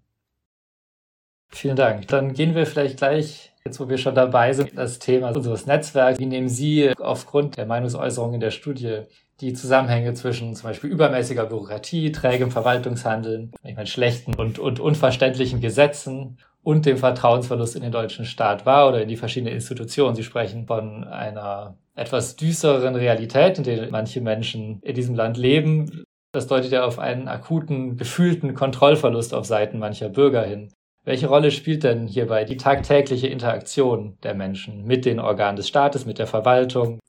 Vielen 1.54 1.76
Dank. 1.76 2.08
Dann 2.08 2.34
gehen 2.34 2.56
wir 2.56 2.66
vielleicht 2.66 2.98
gleich, 2.98 3.52
jetzt 3.66 3.80
wo 3.80 3.90
wir 3.90 3.98
schon 3.98 4.16
dabei 4.16 4.54
sind, 4.54 4.78
das 4.78 5.00
Thema 5.00 5.36
unseres 5.36 5.66
Netzwerks. 5.66 6.20
Wie 6.20 6.26
nehmen 6.26 6.50
Sie 6.50 6.94
aufgrund 6.98 7.58
der 7.58 7.66
Meinungsäußerung 7.66 8.34
in 8.34 8.40
der 8.40 8.52
Studie 8.52 9.02
die 9.42 9.54
Zusammenhänge 9.54 10.14
zwischen 10.14 10.56
zum 10.56 10.70
Beispiel 10.70 10.92
übermäßiger 10.92 11.46
Bürokratie, 11.46 12.12
trägem 12.12 12.52
Verwaltungshandeln, 12.52 13.52
ich 13.64 13.76
meine, 13.76 13.88
schlechten 13.88 14.36
und, 14.36 14.60
und 14.60 14.80
unverständlichen 14.80 15.62
Gesetzen 15.62 16.38
und 16.64 16.86
dem 16.86 16.98
Vertrauensverlust 16.98 17.76
in 17.76 17.82
den 17.82 17.92
deutschen 17.92 18.26
Staat 18.26 18.66
wahr 18.66 18.88
oder 18.88 19.02
in 19.02 19.10
die 19.10 19.18
verschiedenen 19.18 19.56
Institutionen. 19.56 20.16
Sie 20.16 20.24
sprechen 20.24 20.68
von 20.68 21.04
einer 21.04 21.76
etwas 21.96 22.36
düstereren 22.36 22.96
Realität, 22.96 23.58
in 23.58 23.64
der 23.64 23.90
manche 23.90 24.22
Menschen 24.22 24.80
in 24.84 24.96
diesem 24.96 25.16
Land 25.16 25.38
leben. 25.38 26.04
Das 26.34 26.48
deutet 26.48 26.72
ja 26.72 26.86
auf 26.86 27.00
einen 27.00 27.28
akuten, 27.28 27.98
gefühlten 27.98 28.54
Kontrollverlust 28.54 29.34
auf 29.34 29.46
Seiten 29.46 29.80
mancher 29.80 30.10
Bürger 30.10 30.44
hin. 30.44 30.72
Welche 31.04 31.28
Rolle 31.28 31.50
spielt 31.50 31.84
denn 31.84 32.08
hierbei 32.08 32.44
die 32.44 32.58
tagtägliche 32.58 33.28
Interaktion 33.28 34.18
der 34.22 34.36
Menschen 34.36 34.86
mit 34.86 35.06
den 35.06 35.20
Organen 35.20 35.56
des 35.56 35.68
Staates, 35.68 36.06
mit 36.06 36.20
der 36.20 36.28
Verwaltung? 36.28 37.00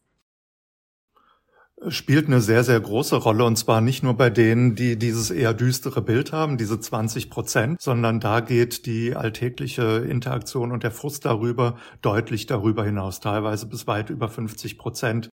Spielt 1.89 2.27
eine 2.27 2.41
sehr, 2.41 2.65
sehr 2.65 2.81
große 2.81 3.17
Rolle 3.17 3.45
und 3.45 3.57
zwar 3.57 3.81
nicht 3.81 4.03
nur 4.03 4.15
bei 4.15 4.31
denen, 4.31 4.77
die 4.77 4.97
dieses 4.97 5.31
eher 5.31 5.53
düstere 5.53 6.01
Bild 6.01 6.33
haben, 6.33 6.57
diese 6.57 6.81
20 6.81 7.29
Prozent, 7.29 7.83
sondern 7.83 8.21
da 8.21 8.41
geht 8.41 8.87
die 8.87 9.15
alltägliche 9.15 10.07
Interaktion 10.09 10.73
und 10.73 10.85
der 10.85 10.93
Frust 10.93 11.27
darüber 11.27 11.77
deutlich 12.01 12.47
darüber 12.47 12.85
hinaus, 12.85 13.21
teilweise 13.21 13.67
bis 13.67 13.87
weit 13.87 14.11
über 14.11 14.29
50 14.29 14.79
Prozent. 14.79 15.29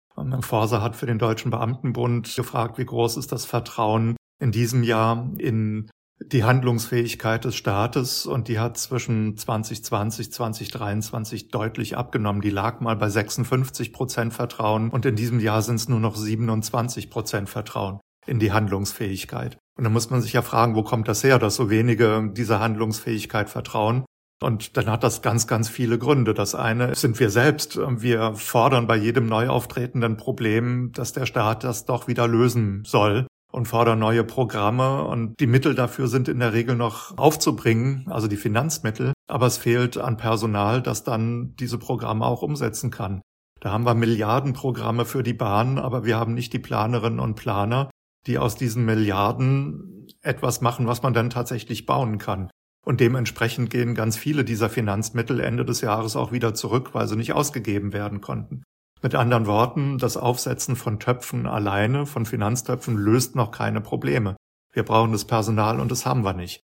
Forsa 0.42 0.82
hat 0.82 0.96
für 0.96 1.08
den 1.08 1.20
Deutschen 1.20 1.52
Beamtenbund 1.52 2.34
gefragt, 2.36 2.78
wie 2.78 2.86
groß 2.86 3.18
ist 3.18 3.34
das 3.34 3.46
Vertrauen 3.46 4.16
in 4.40 4.52
diesem 4.52 4.84
Jahr 4.84 5.30
in 5.40 5.90
die 6.24 6.44
Handlungsfähigkeit 6.44 7.44
des 7.44 7.56
Staates 7.56 8.26
und 8.26 8.48
die 8.48 8.60
hat 8.60 8.78
zwischen 8.78 9.38
2020, 9.38 10.32
2023 10.32 11.50
deutlich 11.50 11.98
abgenommen. 11.98 12.42
Die 12.42 12.50
lag 12.50 12.80
mal 12.80 12.96
bei 12.96 13.10
56 13.10 13.92
Prozent 13.92 14.34
Vertrauen 14.34 14.90
und 14.90 15.06
in 15.06 15.16
diesem 15.16 15.40
Jahr 15.40 15.62
sind 15.62 15.76
es 15.76 15.90
nur 15.90 16.00
noch 16.00 16.16
27 16.16 17.10
Prozent 17.10 17.50
Vertrauen 17.50 18.00
in 18.26 18.40
die 18.40 18.54
Handlungsfähigkeit. 18.54 19.58
Und 19.78 19.84
da 19.84 19.90
muss 19.90 20.10
man 20.10 20.22
sich 20.22 20.34
ja 20.34 20.42
fragen, 20.42 20.76
wo 20.76 20.84
kommt 20.84 21.08
das 21.08 21.24
her, 21.24 21.38
dass 21.38 21.56
so 21.56 21.70
wenige 21.70 22.32
dieser 22.34 22.62
Handlungsfähigkeit 22.62 23.50
vertrauen? 23.50 24.06
Und 24.42 24.78
dann 24.78 24.90
hat 24.90 25.04
das 25.04 25.22
ganz, 25.22 25.48
ganz 25.48 25.70
viele 25.70 25.98
Gründe. 25.98 26.34
Das 26.34 26.56
eine 26.56 26.96
sind 26.96 27.20
wir 27.20 27.30
selbst. 27.30 27.78
Wir 27.78 28.34
fordern 28.36 28.88
bei 28.88 28.96
jedem 28.96 29.28
neu 29.28 29.48
auftretenden 29.48 30.18
Problem, 30.18 30.92
dass 30.94 31.14
der 31.14 31.26
Staat 31.26 31.64
das 31.64 31.86
doch 31.86 32.08
wieder 32.08 32.28
lösen 32.28 32.84
soll 32.86 33.28
und 33.56 33.68
fordern 33.70 34.00
neue 34.00 34.26
Programme. 34.26 35.06
Und 35.06 35.40
die 35.40 35.48
Mittel 35.48 35.76
dafür 35.76 36.08
sind 36.08 36.28
in 36.28 36.40
der 36.40 36.52
Regel 36.52 36.76
noch 36.76 37.18
aufzubringen, 37.18 38.06
also 38.10 38.28
die 38.28 38.36
Finanzmittel. 38.36 39.14
Aber 39.28 39.48
es 39.48 39.58
fehlt 39.58 39.98
an 39.98 40.18
Personal, 40.18 40.82
das 40.82 41.06
dann 41.06 41.56
diese 41.56 41.78
Programme 41.78 42.26
auch 42.26 42.42
umsetzen 42.42 42.92
kann. 42.92 43.22
Da 43.62 43.72
haben 43.72 43.86
wir 43.86 43.96
Milliardenprogramme 43.96 45.06
für 45.06 45.24
die 45.24 45.34
Bahn, 45.34 45.80
aber 45.80 46.04
wir 46.04 46.18
haben 46.18 46.34
nicht 46.34 46.52
die 46.52 46.60
Planerinnen 46.60 47.22
und 47.22 47.36
Planer, 47.36 47.90
die 48.28 48.38
aus 48.38 48.58
diesen 48.58 48.84
Milliarden 48.84 50.08
etwas 50.22 50.60
machen, 50.60 50.86
was 50.86 51.02
man 51.02 51.14
dann 51.14 51.30
tatsächlich 51.30 51.86
bauen 51.86 52.18
kann. 52.18 52.50
Und 52.86 53.00
dementsprechend 53.00 53.70
gehen 53.70 53.96
ganz 53.96 54.18
viele 54.18 54.44
dieser 54.44 54.70
Finanzmittel 54.70 55.40
Ende 55.40 55.64
des 55.64 55.80
Jahres 55.82 56.16
auch 56.16 56.32
wieder 56.32 56.54
zurück, 56.54 56.90
weil 56.94 57.08
sie 57.08 57.16
nicht 57.16 57.34
ausgegeben 57.34 57.94
werden 57.94 58.20
konnten. 58.20 58.64
Mit 59.06 59.14
anderen 59.14 59.46
Worten, 59.46 60.00
das 60.00 60.18
Aufsetzen 60.18 60.76
von 60.76 61.00
Töpfen 61.00 61.46
alleine, 61.46 62.08
von 62.08 62.26
Finanztöpfen, 62.26 62.98
löst 62.98 63.36
noch 63.36 63.52
keine 63.52 63.80
Probleme. 63.80 64.36
Wir 64.74 64.82
brauchen 64.82 65.12
das 65.12 65.26
Personal 65.26 65.80
und 65.80 65.92
das 65.92 66.08
haben 66.08 66.24
wir 66.24 66.34
nicht. 66.34 66.62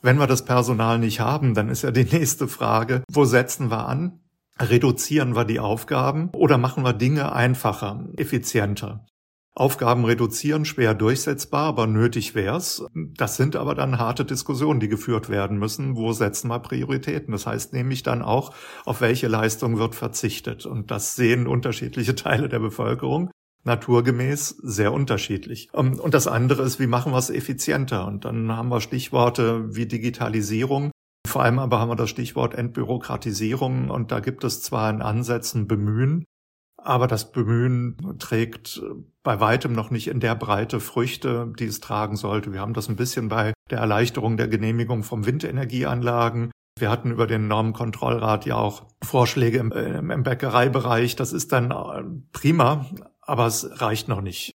Wenn 0.00 0.16
wir 0.16 0.28
das 0.28 0.44
Personal 0.44 1.00
nicht 1.00 1.18
haben, 1.18 1.52
dann 1.52 1.68
ist 1.68 1.82
ja 1.82 1.90
die 1.90 2.04
nächste 2.12 2.46
Frage, 2.46 3.02
wo 3.10 3.24
setzen 3.24 3.72
wir 3.72 3.88
an? 3.88 4.20
Reduzieren 4.60 5.34
wir 5.34 5.44
die 5.44 5.58
Aufgaben 5.58 6.30
oder 6.32 6.58
machen 6.58 6.84
wir 6.84 6.92
Dinge 6.92 7.32
einfacher, 7.32 8.06
effizienter? 8.16 9.04
Aufgaben 9.60 10.06
reduzieren, 10.06 10.64
schwer 10.64 10.94
durchsetzbar, 10.94 11.66
aber 11.66 11.86
nötig 11.86 12.34
wär's. 12.34 12.82
Das 12.94 13.36
sind 13.36 13.56
aber 13.56 13.74
dann 13.74 13.98
harte 13.98 14.24
Diskussionen, 14.24 14.80
die 14.80 14.88
geführt 14.88 15.28
werden 15.28 15.58
müssen. 15.58 15.96
Wo 15.96 16.14
setzen 16.14 16.48
wir 16.48 16.60
Prioritäten? 16.60 17.32
Das 17.32 17.46
heißt 17.46 17.74
nämlich 17.74 18.02
dann 18.02 18.22
auch, 18.22 18.54
auf 18.86 19.02
welche 19.02 19.28
Leistung 19.28 19.78
wird 19.78 19.94
verzichtet. 19.94 20.64
Und 20.64 20.90
das 20.90 21.14
sehen 21.14 21.46
unterschiedliche 21.46 22.14
Teile 22.16 22.48
der 22.48 22.60
Bevölkerung 22.60 23.30
naturgemäß 23.64 24.56
sehr 24.62 24.94
unterschiedlich. 24.94 25.68
Ähm, 25.74 26.00
und 26.00 26.14
das 26.14 26.26
andere 26.26 26.62
ist, 26.62 26.80
wie 26.80 26.86
machen 26.86 27.12
wir 27.12 27.18
es 27.18 27.28
effizienter? 27.28 28.06
Und 28.06 28.24
dann 28.24 28.50
haben 28.50 28.70
wir 28.70 28.80
Stichworte 28.80 29.76
wie 29.76 29.84
Digitalisierung. 29.84 30.90
Vor 31.26 31.42
allem 31.42 31.58
aber 31.58 31.78
haben 31.78 31.90
wir 31.90 31.96
das 31.96 32.08
Stichwort 32.08 32.54
Entbürokratisierung. 32.54 33.90
Und 33.90 34.10
da 34.10 34.20
gibt 34.20 34.42
es 34.44 34.62
zwar 34.62 34.88
in 34.88 35.02
Ansätzen 35.02 35.68
Bemühen, 35.68 36.24
aber 36.84 37.06
das 37.06 37.32
Bemühen 37.32 38.16
trägt 38.18 38.82
bei 39.22 39.40
weitem 39.40 39.72
noch 39.72 39.90
nicht 39.90 40.08
in 40.08 40.20
der 40.20 40.34
Breite 40.34 40.80
Früchte, 40.80 41.52
die 41.58 41.66
es 41.66 41.80
tragen 41.80 42.16
sollte. 42.16 42.52
Wir 42.52 42.60
haben 42.60 42.74
das 42.74 42.88
ein 42.88 42.96
bisschen 42.96 43.28
bei 43.28 43.52
der 43.70 43.78
Erleichterung 43.78 44.36
der 44.36 44.48
Genehmigung 44.48 45.02
vom 45.02 45.26
Windenergieanlagen. 45.26 46.50
Wir 46.78 46.90
hatten 46.90 47.10
über 47.10 47.26
den 47.26 47.48
Normenkontrollrat 47.48 48.46
ja 48.46 48.56
auch 48.56 48.86
Vorschläge 49.02 49.58
im, 49.58 49.72
äh, 49.72 49.98
im 49.98 50.22
Bäckereibereich. 50.22 51.16
Das 51.16 51.32
ist 51.32 51.52
dann 51.52 51.70
äh, 51.70 52.02
prima, 52.32 52.86
aber 53.20 53.46
es 53.46 53.80
reicht 53.80 54.08
noch 54.08 54.22
nicht. 54.22 54.52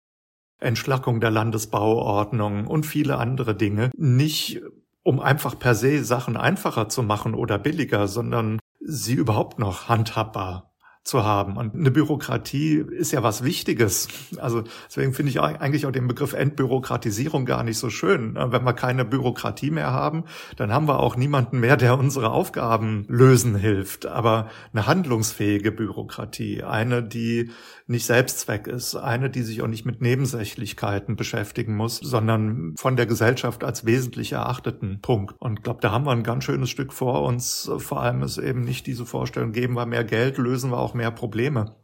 Entschlackung 0.60 1.20
der 1.20 1.32
Landesbauordnung 1.32 2.68
und 2.68 2.86
viele 2.86 3.18
andere 3.18 3.56
Dinge. 3.56 3.90
Nicht 3.98 4.62
um 5.04 5.20
einfach 5.20 5.58
per 5.58 5.74
se 5.74 6.04
Sachen 6.04 6.38
einfacher 6.38 6.88
zu 6.88 7.02
machen 7.02 7.34
oder 7.34 7.58
billiger, 7.58 8.08
sondern 8.08 8.60
sie 8.80 9.16
überhaupt 9.16 9.58
noch 9.58 9.90
handhabbar 9.90 10.71
zu 11.04 11.24
haben. 11.24 11.58
Und 11.58 11.74
eine 11.74 11.90
Bürokratie 11.90 12.76
ist 12.76 13.12
ja 13.12 13.24
was 13.24 13.44
Wichtiges. 13.44 14.08
Also 14.38 14.64
deswegen 14.88 15.14
finde 15.14 15.32
ich 15.32 15.42
eigentlich 15.42 15.88
auch 15.88 15.92
den 15.92 16.08
Begriff 16.08 16.34
Entbürokratisierung 16.34 17.46
gar 17.46 17.64
nicht 17.64 17.80
so 17.80 17.90
schön. 17.90 18.36
Wenn 18.36 18.64
wir 18.64 18.74
keine 18.74 19.04
Bürokratie 19.04 19.72
mehr 19.72 19.92
haben, 19.92 20.26
dann 20.58 20.72
haben 20.72 20.88
wir 20.88 21.00
auch 21.00 21.16
niemanden 21.16 21.60
mehr, 21.60 21.76
der 21.76 21.98
unsere 21.98 22.30
Aufgaben 22.30 23.06
lösen 23.08 23.56
hilft. 23.56 24.06
Aber 24.06 24.50
eine 24.74 24.86
handlungsfähige 24.86 25.72
Bürokratie, 25.72 26.64
eine, 26.64 27.02
die 27.02 27.50
nicht 27.88 28.06
Selbstzweck 28.06 28.68
ist, 28.68 28.96
eine, 28.96 29.30
die 29.30 29.42
sich 29.42 29.62
auch 29.62 29.68
nicht 29.68 29.86
mit 29.86 30.02
Nebensächlichkeiten 30.02 31.16
beschäftigen 31.16 31.76
muss, 31.76 31.98
sondern 31.98 32.74
von 32.78 32.96
der 32.96 33.06
Gesellschaft 33.06 33.64
als 33.64 33.86
wesentlich 33.86 34.32
erachteten 34.32 35.00
Punkt. 35.02 35.36
Und 35.40 35.60
ich 35.60 35.64
glaube, 35.64 35.82
da 35.82 35.92
haben 35.92 36.06
wir 36.06 36.12
ein 36.12 36.24
ganz 36.24 36.46
schönes 36.46 36.70
Stück 36.70 36.94
vor 36.94 37.24
uns. 37.24 37.70
Vor 37.78 38.02
allem 38.02 38.24
ist 38.24 38.38
eben 38.38 38.62
nicht 38.62 38.88
diese 38.88 39.06
Vorstellung, 39.06 39.52
geben 39.52 39.74
wir 39.74 39.86
mehr 39.86 40.04
Geld, 40.04 40.38
lösen 40.38 40.72
wir 40.72 40.78
auch 40.78 40.91
mehr 40.94 41.12
Probleme 41.12 41.76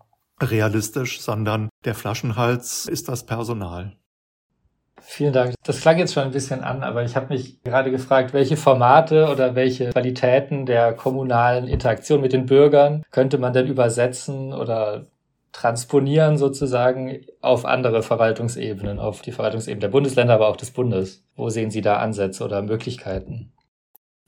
realistisch, 0.42 1.22
sondern 1.22 1.70
der 1.86 1.96
Flaschenhals 1.96 2.88
ist 2.88 3.10
das 3.10 3.26
Personal. 3.26 3.98
Vielen 5.02 5.34
Dank. 5.34 5.54
Das 5.64 5.82
klang 5.82 6.00
jetzt 6.00 6.14
schon 6.14 6.24
ein 6.24 6.32
bisschen 6.32 6.64
an, 6.64 6.84
aber 6.84 7.04
ich 7.04 7.16
habe 7.16 7.34
mich 7.34 7.62
gerade 7.64 7.92
gefragt, 7.92 8.34
welche 8.34 8.58
Formate 8.58 9.30
oder 9.32 9.56
welche 9.56 9.92
Qualitäten 9.92 10.66
der 10.66 10.94
kommunalen 10.94 11.68
Interaktion 11.68 12.20
mit 12.20 12.34
den 12.34 12.46
Bürgern 12.46 13.04
könnte 13.12 13.38
man 13.38 13.54
denn 13.54 13.68
übersetzen 13.68 14.54
oder 14.54 15.08
transponieren 15.54 16.38
sozusagen 16.38 17.22
auf 17.42 17.66
andere 17.66 18.04
Verwaltungsebenen, 18.04 19.00
auf 19.00 19.22
die 19.22 19.32
Verwaltungsebene 19.32 19.82
der 19.82 19.88
Bundesländer, 19.88 20.34
aber 20.34 20.50
auch 20.50 20.58
des 20.58 20.72
Bundes. 20.72 21.24
Wo 21.36 21.50
sehen 21.50 21.72
Sie 21.72 21.82
da 21.82 21.98
Ansätze 21.98 22.44
oder 22.44 22.62
Möglichkeiten? 22.62 23.54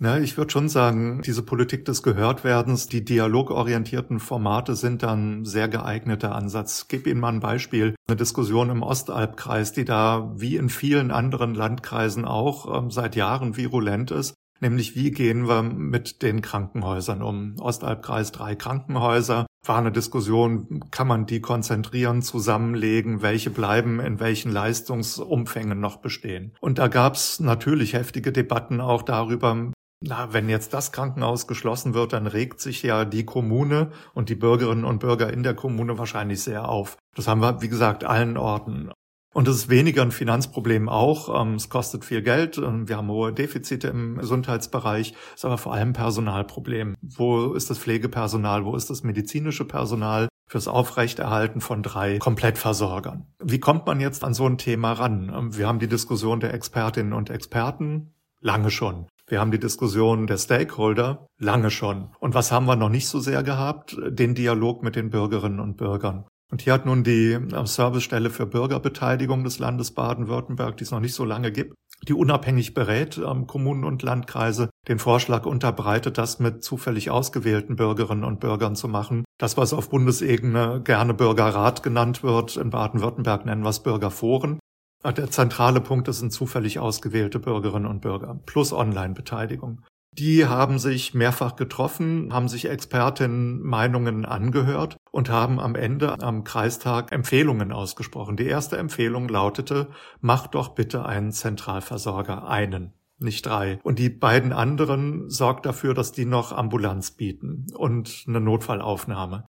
Na, 0.02 0.18
ich 0.18 0.38
würde 0.38 0.50
schon 0.50 0.70
sagen, 0.70 1.22
diese 1.26 1.44
Politik 1.44 1.84
des 1.84 2.04
Gehörtwerdens, 2.04 2.88
die 2.88 3.04
dialogorientierten 3.04 4.22
Formate 4.22 4.78
sind 4.78 5.04
dann 5.04 5.44
sehr 5.44 5.68
geeigneter 5.68 6.34
Ansatz. 6.34 6.84
Ich 6.84 6.88
gebe 6.88 7.10
Ihnen 7.10 7.20
mal 7.20 7.34
ein 7.34 7.42
Beispiel. 7.42 7.96
Eine 8.08 8.16
Diskussion 8.16 8.70
im 8.70 8.82
Ostalbkreis, 8.82 9.74
die 9.74 9.84
da 9.84 10.32
wie 10.38 10.56
in 10.56 10.70
vielen 10.70 11.12
anderen 11.12 11.54
Landkreisen 11.54 12.24
auch 12.24 12.78
ähm, 12.78 12.92
seit 12.92 13.18
Jahren 13.18 13.58
virulent 13.58 14.12
ist. 14.12 14.36
Nämlich, 14.62 14.96
wie 14.96 15.12
gehen 15.12 15.50
wir 15.50 15.64
mit 15.64 16.22
den 16.22 16.42
Krankenhäusern 16.42 17.22
um? 17.22 17.56
Ostalbkreis 17.60 18.32
drei 18.32 18.56
Krankenhäuser. 18.56 19.48
War 19.66 19.78
eine 19.78 19.92
Diskussion, 19.92 20.86
kann 20.92 21.08
man 21.08 21.26
die 21.26 21.42
konzentrieren, 21.42 22.22
zusammenlegen, 22.22 23.22
welche 23.22 23.50
bleiben 23.50 24.00
in 24.00 24.22
welchen 24.22 24.52
Leistungsumfängen 24.52 25.80
noch 25.82 25.98
bestehen. 25.98 26.54
Und 26.62 26.78
da 26.78 26.88
gab 26.88 27.16
es 27.16 27.42
natürlich 27.42 27.94
heftige 27.94 28.32
Debatten 28.32 28.80
auch 28.80 29.02
darüber, 29.02 29.72
na, 30.02 30.34
wenn 30.34 30.48
jetzt 30.48 30.74
das 30.74 30.92
Krankenhaus 30.92 31.48
geschlossen 31.48 31.94
wird, 31.94 32.14
dann 32.14 32.28
regt 32.28 32.62
sich 32.62 32.84
ja 32.84 33.06
die 33.06 33.26
Kommune 33.26 33.92
und 34.14 34.30
die 34.30 34.36
Bürgerinnen 34.36 34.86
und 34.86 35.00
Bürger 35.00 35.32
in 35.32 35.44
der 35.44 35.54
Kommune 35.54 35.98
wahrscheinlich 35.98 36.42
sehr 36.42 36.70
auf. 36.70 36.98
Das 37.16 37.28
haben 37.28 37.42
wir, 37.42 37.62
wie 37.62 37.70
gesagt, 37.70 38.04
allen 38.06 38.38
Orten. 38.38 38.92
Und 39.34 39.48
es 39.48 39.58
ist 39.58 39.70
weniger 39.70 40.02
ein 40.02 40.12
Finanzproblem 40.12 40.90
auch. 40.90 41.42
Ähm, 41.42 41.56
es 41.56 41.70
kostet 41.70 42.04
viel 42.04 42.22
Geld. 42.22 42.58
Wir 42.58 42.98
haben 42.98 43.10
hohe 43.10 43.32
Defizite 43.32 43.90
im 43.90 44.18
Gesundheitsbereich. 44.18 45.14
Es 45.30 45.36
ist 45.36 45.46
aber 45.46 45.58
vor 45.58 45.74
allem 45.74 45.90
ein 45.90 45.94
Personalproblem. 45.94 46.96
Wo 47.02 47.54
ist 47.54 47.70
das 47.70 47.78
Pflegepersonal? 47.78 48.66
Wo 48.66 48.76
ist 48.76 48.90
das 48.90 49.04
medizinische 49.04 49.66
Personal? 49.66 50.28
fürs 50.52 50.68
Aufrechterhalten 50.68 51.62
von 51.62 51.84
drei 51.84 52.18
Komplettversorgern. 52.18 53.28
Wie 53.38 53.60
kommt 53.60 53.86
man 53.86 54.00
jetzt 54.00 54.24
an 54.24 54.34
so 54.34 54.48
ein 54.48 54.58
Thema 54.58 54.94
ran? 54.94 55.32
Ähm, 55.32 55.56
wir 55.56 55.68
haben 55.68 55.78
die 55.78 55.88
Diskussion 55.88 56.40
der 56.40 56.56
Expertinnen 56.56 57.14
und 57.14 57.30
Experten 57.30 58.16
lange 58.42 58.72
schon. 58.72 59.06
Wir 59.30 59.40
haben 59.40 59.52
die 59.52 59.60
Diskussion 59.60 60.26
der 60.26 60.38
Stakeholder 60.38 61.28
lange 61.38 61.70
schon. 61.70 62.10
Und 62.20 62.34
was 62.34 62.52
haben 62.52 62.66
wir 62.66 62.76
noch 62.76 62.90
nicht 62.90 63.08
so 63.08 63.20
sehr 63.20 63.44
gehabt? 63.44 63.96
Den 64.10 64.34
Dialog 64.34 64.84
mit 64.84 64.96
den 64.96 65.12
Bürgerinnen 65.12 65.60
und 65.60 65.78
Bürgern. 65.78 66.26
Und 66.52 66.64
hier 66.64 66.74
hat 66.74 66.88
nun 66.88 67.04
die 67.04 67.34
äh, 67.34 67.66
Servicestelle 67.66 68.32
für 68.32 68.48
Bürgerbeteiligung 68.48 69.44
des 69.44 69.60
Landes 69.60 69.92
Baden-Württemberg, 69.92 70.78
die 70.78 70.84
es 70.84 70.92
noch 70.92 71.00
nicht 71.00 71.14
so 71.14 71.26
lange 71.26 71.52
gibt, 71.52 71.76
die 72.08 72.14
unabhängig 72.14 72.74
berät, 72.74 73.20
ähm, 73.20 73.46
Kommunen 73.46 73.84
und 73.84 74.02
Landkreise, 74.02 74.72
den 74.88 74.98
Vorschlag 74.98 75.46
unterbreitet, 75.46 76.18
das 76.18 76.40
mit 76.40 76.64
zufällig 76.64 77.12
ausgewählten 77.12 77.76
Bürgerinnen 77.76 78.24
und 78.24 78.40
Bürgern 78.40 78.76
zu 78.76 78.88
machen. 78.88 79.26
Das, 79.38 79.58
was 79.58 79.74
auf 79.74 79.92
Bundesebene 79.92 80.82
gerne 80.84 81.14
Bürgerrat 81.14 81.84
genannt 81.84 82.24
wird, 82.24 82.58
in 82.58 82.72
Baden-Württemberg 82.72 83.46
nennen 83.46 83.62
wir 83.62 83.70
es 83.70 83.84
Bürgerforen. 83.84 84.58
Äh, 85.04 85.14
der 85.14 85.32
zentrale 85.32 85.82
Punkt 85.82 86.08
ist 86.08 86.20
sind 86.20 86.32
zufällig 86.32 86.80
ausgewählte 86.80 87.40
Bürgerinnen 87.40 87.86
und 87.86 88.02
Bürger 88.02 88.40
plus 88.46 88.74
Online-Beteiligung. 88.74 89.82
Die 90.12 90.48
haben 90.48 90.80
sich 90.80 91.14
mehrfach 91.14 91.56
getroffen, 91.56 92.34
haben 92.34 92.50
sich 92.50 92.70
Expertinnen 92.70 93.62
Meinungen 93.62 94.26
angehört 94.26 94.98
und 95.12 95.30
haben 95.30 95.60
am 95.60 95.76
Ende 95.76 96.20
am 96.22 96.44
Kreistag 96.44 97.12
Empfehlungen 97.12 97.72
ausgesprochen. 97.72 98.36
Die 98.36 98.48
erste 98.48 98.78
Empfehlung 98.78 99.30
lautete, 99.30 99.88
mach 100.20 100.48
doch 100.48 100.70
bitte 100.70 101.06
einen 101.06 101.32
Zentralversorger, 101.32 102.48
einen 102.48 102.94
nicht 103.20 103.46
drei. 103.46 103.80
Und 103.84 104.00
die 104.00 104.10
beiden 104.10 104.52
anderen 104.52 105.30
sorgt 105.30 105.66
dafür, 105.66 105.94
dass 105.94 106.12
die 106.12 106.26
noch 106.26 106.52
Ambulanz 106.52 107.12
bieten 107.12 107.68
und 107.76 108.24
eine 108.28 108.40
Notfallaufnahme. 108.40 109.46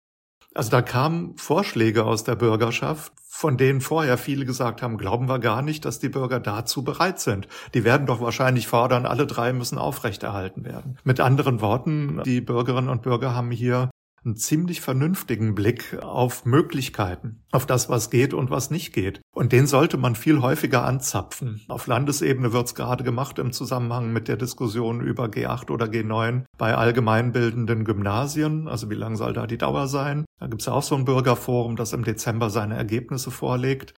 Also 0.54 0.70
da 0.70 0.82
kamen 0.82 1.36
Vorschläge 1.36 2.04
aus 2.04 2.24
der 2.24 2.34
Bürgerschaft, 2.34 3.12
von 3.28 3.56
denen 3.56 3.80
vorher 3.80 4.18
viele 4.18 4.44
gesagt 4.44 4.82
haben, 4.82 4.98
glauben 4.98 5.28
wir 5.28 5.38
gar 5.38 5.62
nicht, 5.62 5.84
dass 5.84 6.00
die 6.00 6.08
Bürger 6.08 6.40
dazu 6.40 6.82
bereit 6.82 7.20
sind. 7.20 7.46
Die 7.74 7.84
werden 7.84 8.06
doch 8.06 8.20
wahrscheinlich 8.20 8.66
fordern, 8.66 9.06
alle 9.06 9.26
drei 9.26 9.52
müssen 9.52 9.78
aufrechterhalten 9.78 10.64
werden. 10.64 10.98
Mit 11.04 11.20
anderen 11.20 11.60
Worten, 11.60 12.20
die 12.24 12.40
Bürgerinnen 12.40 12.88
und 12.88 13.02
Bürger 13.02 13.34
haben 13.34 13.52
hier 13.52 13.90
einen 14.24 14.36
ziemlich 14.36 14.80
vernünftigen 14.80 15.54
Blick 15.54 15.98
auf 16.02 16.44
Möglichkeiten, 16.44 17.42
auf 17.52 17.66
das, 17.66 17.88
was 17.88 18.10
geht 18.10 18.34
und 18.34 18.50
was 18.50 18.70
nicht 18.70 18.92
geht. 18.92 19.20
Und 19.34 19.52
den 19.52 19.66
sollte 19.66 19.96
man 19.96 20.14
viel 20.14 20.42
häufiger 20.42 20.84
anzapfen. 20.84 21.62
Auf 21.68 21.86
Landesebene 21.86 22.52
wird 22.52 22.66
es 22.66 22.74
gerade 22.74 23.04
gemacht 23.04 23.38
im 23.38 23.52
Zusammenhang 23.52 24.12
mit 24.12 24.28
der 24.28 24.36
Diskussion 24.36 25.00
über 25.00 25.26
G8 25.26 25.70
oder 25.70 25.86
G9 25.86 26.44
bei 26.58 26.74
allgemeinbildenden 26.74 27.84
Gymnasien. 27.84 28.68
Also 28.68 28.90
wie 28.90 28.94
lang 28.94 29.16
soll 29.16 29.32
da 29.32 29.46
die 29.46 29.58
Dauer 29.58 29.88
sein? 29.88 30.24
Da 30.38 30.46
gibt 30.46 30.62
es 30.62 30.68
auch 30.68 30.82
so 30.82 30.94
ein 30.94 31.04
Bürgerforum, 31.04 31.76
das 31.76 31.92
im 31.92 32.04
Dezember 32.04 32.50
seine 32.50 32.76
Ergebnisse 32.76 33.30
vorlegt. 33.30 33.94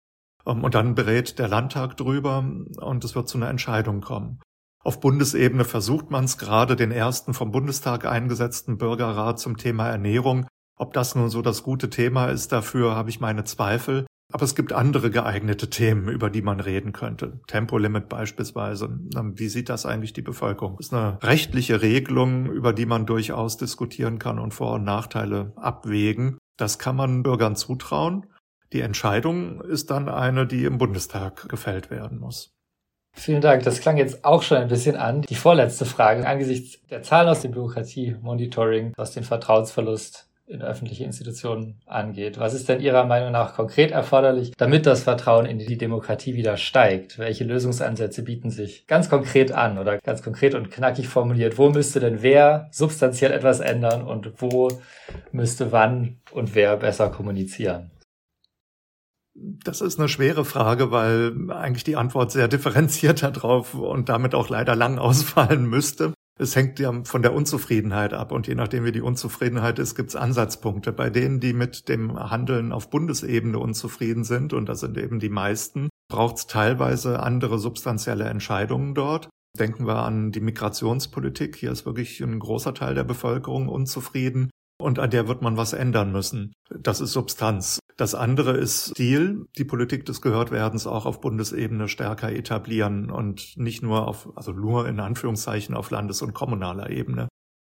Ähm, 0.47 0.63
und 0.63 0.75
dann 0.75 0.95
berät 0.95 1.39
der 1.39 1.49
Landtag 1.49 1.97
drüber 1.97 2.39
und 2.39 3.05
es 3.05 3.15
wird 3.15 3.29
zu 3.29 3.39
einer 3.39 3.49
Entscheidung 3.49 4.01
kommen. 4.01 4.41
Auf 4.85 4.99
Bundesebene 4.99 5.65
versucht 5.65 6.11
man 6.11 6.25
es 6.25 6.39
gerade, 6.39 6.75
den 6.75 6.91
ersten 6.91 7.35
vom 7.35 7.53
Bundestag 7.53 8.05
eingesetzten 8.05 8.79
Bürgerrat 8.79 9.39
zum 9.39 9.57
Thema 9.57 9.89
Ernährung. 9.89 10.47
Ob 10.77 10.93
das 10.93 11.15
nun 11.15 11.31
so 11.31 11.41
das 11.41 11.63
gute 11.63 11.89
Thema 11.89 12.27
ist, 12.27 12.51
dafür 12.51 12.97
habe 12.97 13.11
ich 13.11 13.21
meine 13.21 13.45
Zweifel. 13.45 14.07
Aber 14.33 14.45
es 14.45 14.55
gibt 14.55 14.73
andere 14.73 15.11
geeignete 15.11 15.69
Themen, 15.69 16.09
über 16.09 16.31
die 16.31 16.43
man 16.43 16.59
reden 16.59 16.93
könnte. 16.93 17.41
Tempolimit 17.47 18.09
beispielsweise. 18.09 18.89
Wie 19.35 19.49
sieht 19.49 19.69
das 19.69 19.87
eigentlich 19.87 20.15
die 20.15 20.23
Bevölkerung? 20.23 20.77
Das 20.79 20.87
ist 20.87 20.95
eine 20.95 21.23
rechtliche 21.23 21.83
Regelung, 21.83 22.47
über 22.47 22.73
die 22.73 22.87
man 22.87 23.07
durchaus 23.07 23.59
diskutieren 23.59 24.19
kann 24.19 24.39
und 24.39 24.55
Vor- 24.55 24.75
und 24.75 24.85
Nachteile 24.85 25.53
abwägen. 25.57 26.39
Das 26.57 26.79
kann 26.79 26.97
man 26.97 27.23
Bürgern 27.23 27.57
zutrauen. 27.57 28.27
Die 28.73 28.81
Entscheidung 28.81 29.61
ist 29.61 29.91
dann 29.91 30.09
eine, 30.09 30.47
die 30.47 30.65
im 30.65 30.79
Bundestag 30.79 31.49
gefällt 31.49 31.91
werden 31.91 32.19
muss. 32.19 32.55
Vielen 33.15 33.41
Dank. 33.41 33.63
Das 33.63 33.81
klang 33.81 33.99
jetzt 33.99 34.25
auch 34.25 34.43
schon 34.43 34.59
ein 34.59 34.69
bisschen 34.69 34.97
an. 34.97 35.23
Die 35.23 35.35
vorletzte 35.35 35.85
Frage 35.85 36.27
angesichts 36.27 36.81
der 36.91 37.03
Zahlen 37.03 37.29
aus 37.29 37.41
dem 37.41 37.53
Bürokratie-Monitoring, 37.53 38.95
was 38.97 39.13
den 39.13 39.23
Vertrauensverlust 39.23 40.29
in 40.49 40.63
öffentliche 40.63 41.05
Institutionen 41.05 41.81
angeht. 41.87 42.39
Was 42.39 42.53
ist 42.53 42.69
denn 42.69 42.81
Ihrer 42.81 43.05
Meinung 43.05 43.33
nach 43.33 43.55
konkret 43.55 43.91
erforderlich, 43.91 44.53
damit 44.57 44.87
das 44.87 45.05
Vertrauen 45.05 45.47
in 45.47 45.59
die 45.59 45.79
Demokratie 45.79 46.35
wieder 46.35 46.57
steigt? 46.57 47.19
Welche 47.19 47.45
Lösungsansätze 47.45 48.23
bieten 48.23 48.51
sich 48.51 48.87
ganz 48.87 49.09
konkret 49.09 49.53
an 49.53 49.79
oder 49.79 49.99
ganz 49.99 50.23
konkret 50.23 50.55
und 50.55 50.71
knackig 50.71 51.09
formuliert? 51.09 51.59
Wo 51.59 51.71
müsste 51.71 52.01
denn 52.01 52.23
wer 52.23 52.69
substanziell 52.73 53.33
etwas 53.33 53.61
ändern 53.61 54.03
und 54.03 54.43
wo 54.43 54.69
müsste 55.31 55.73
wann 55.73 56.19
und 56.33 56.55
wer 56.55 56.77
besser 56.77 57.09
kommunizieren? 57.09 57.91
Das 59.35 59.81
ist 59.81 59.99
eine 59.99 60.09
schwere 60.09 60.45
Frage, 60.45 60.91
weil 60.91 61.51
eigentlich 61.51 61.85
die 61.85 61.97
Antwort 61.97 62.33
sehr 62.33 62.49
differenziert 62.49 63.23
darauf 63.23 63.75
und 63.75 64.09
damit 64.09 64.35
auch 64.35 64.49
leider 64.49 64.77
lang 64.77 64.99
ausfallen 64.99 65.67
müsste. 65.67 66.13
Es 66.39 66.57
hängt 66.57 66.79
ja 66.79 67.05
von 67.05 67.23
der 67.23 67.35
Unzufriedenheit 67.35 68.15
ab 68.15 68.33
und 68.33 68.47
je 68.47 68.55
nachdem, 68.55 68.85
wie 68.85 68.93
die 68.93 69.03
Unzufriedenheit 69.03 69.79
ist, 69.79 69.95
gibt 69.95 70.11
es 70.11 70.17
Ansatzpunkte. 70.17 70.93
Bei 70.93 71.11
denen, 71.11 71.41
die 71.41 71.53
mit 71.53 71.89
dem 71.89 72.19
Handeln 72.19 72.73
auf 72.73 72.91
Bundesebene 72.91 73.59
unzufrieden 73.59 74.25
sind, 74.25 74.53
und 74.53 74.69
das 74.69 74.81
sind 74.81 74.97
eben 74.97 75.21
die 75.21 75.29
meisten, 75.29 75.89
braucht 76.11 76.37
es 76.39 76.47
teilweise 76.47 77.21
andere 77.21 77.59
substanzielle 77.59 78.25
Entscheidungen 78.25 78.95
dort. 78.95 79.29
Denken 79.59 79.87
wir 79.87 79.97
an 79.97 80.33
die 80.33 80.41
Migrationspolitik. 80.41 81.57
Hier 81.57 81.71
ist 81.71 81.85
wirklich 81.85 82.21
ein 82.21 82.39
großer 82.39 82.73
Teil 82.73 82.95
der 82.95 83.05
Bevölkerung 83.05 83.69
unzufrieden 83.69 84.51
und 84.83 84.99
an 84.99 85.11
der 85.11 85.29
wird 85.29 85.43
man 85.43 85.57
was 85.57 85.73
ändern 85.73 86.13
müssen. 86.13 86.53
Das 86.69 87.01
ist 87.01 87.13
Substanz. 87.13 87.79
Das 87.97 88.15
andere 88.15 88.57
ist 88.57 88.91
Stil, 88.91 89.47
die 89.57 89.65
Politik 89.65 90.05
des 90.07 90.21
Gehörtwerdens 90.23 90.87
auch 90.87 91.07
auf 91.07 91.21
Bundesebene 91.21 91.89
stärker 91.89 92.33
etablieren 92.33 93.11
und 93.11 93.57
nicht 93.57 93.83
nur 93.83 94.09
auf, 94.09 94.29
also 94.37 94.53
nur 94.53 94.89
in 94.89 94.99
Anführungszeichen 95.01 95.75
auf 95.75 95.91
Landes- 95.91 96.23
und 96.23 96.35
kommunaler 96.35 96.91
Ebene. 96.91 97.29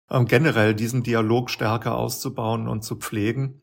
Ähm, 0.10 0.26
generell 0.26 0.74
diesen 0.74 1.04
Dialog 1.04 1.50
stärker 1.50 1.96
auszubauen 1.96 2.68
und 2.68 2.84
zu 2.84 2.96
pflegen, 2.96 3.62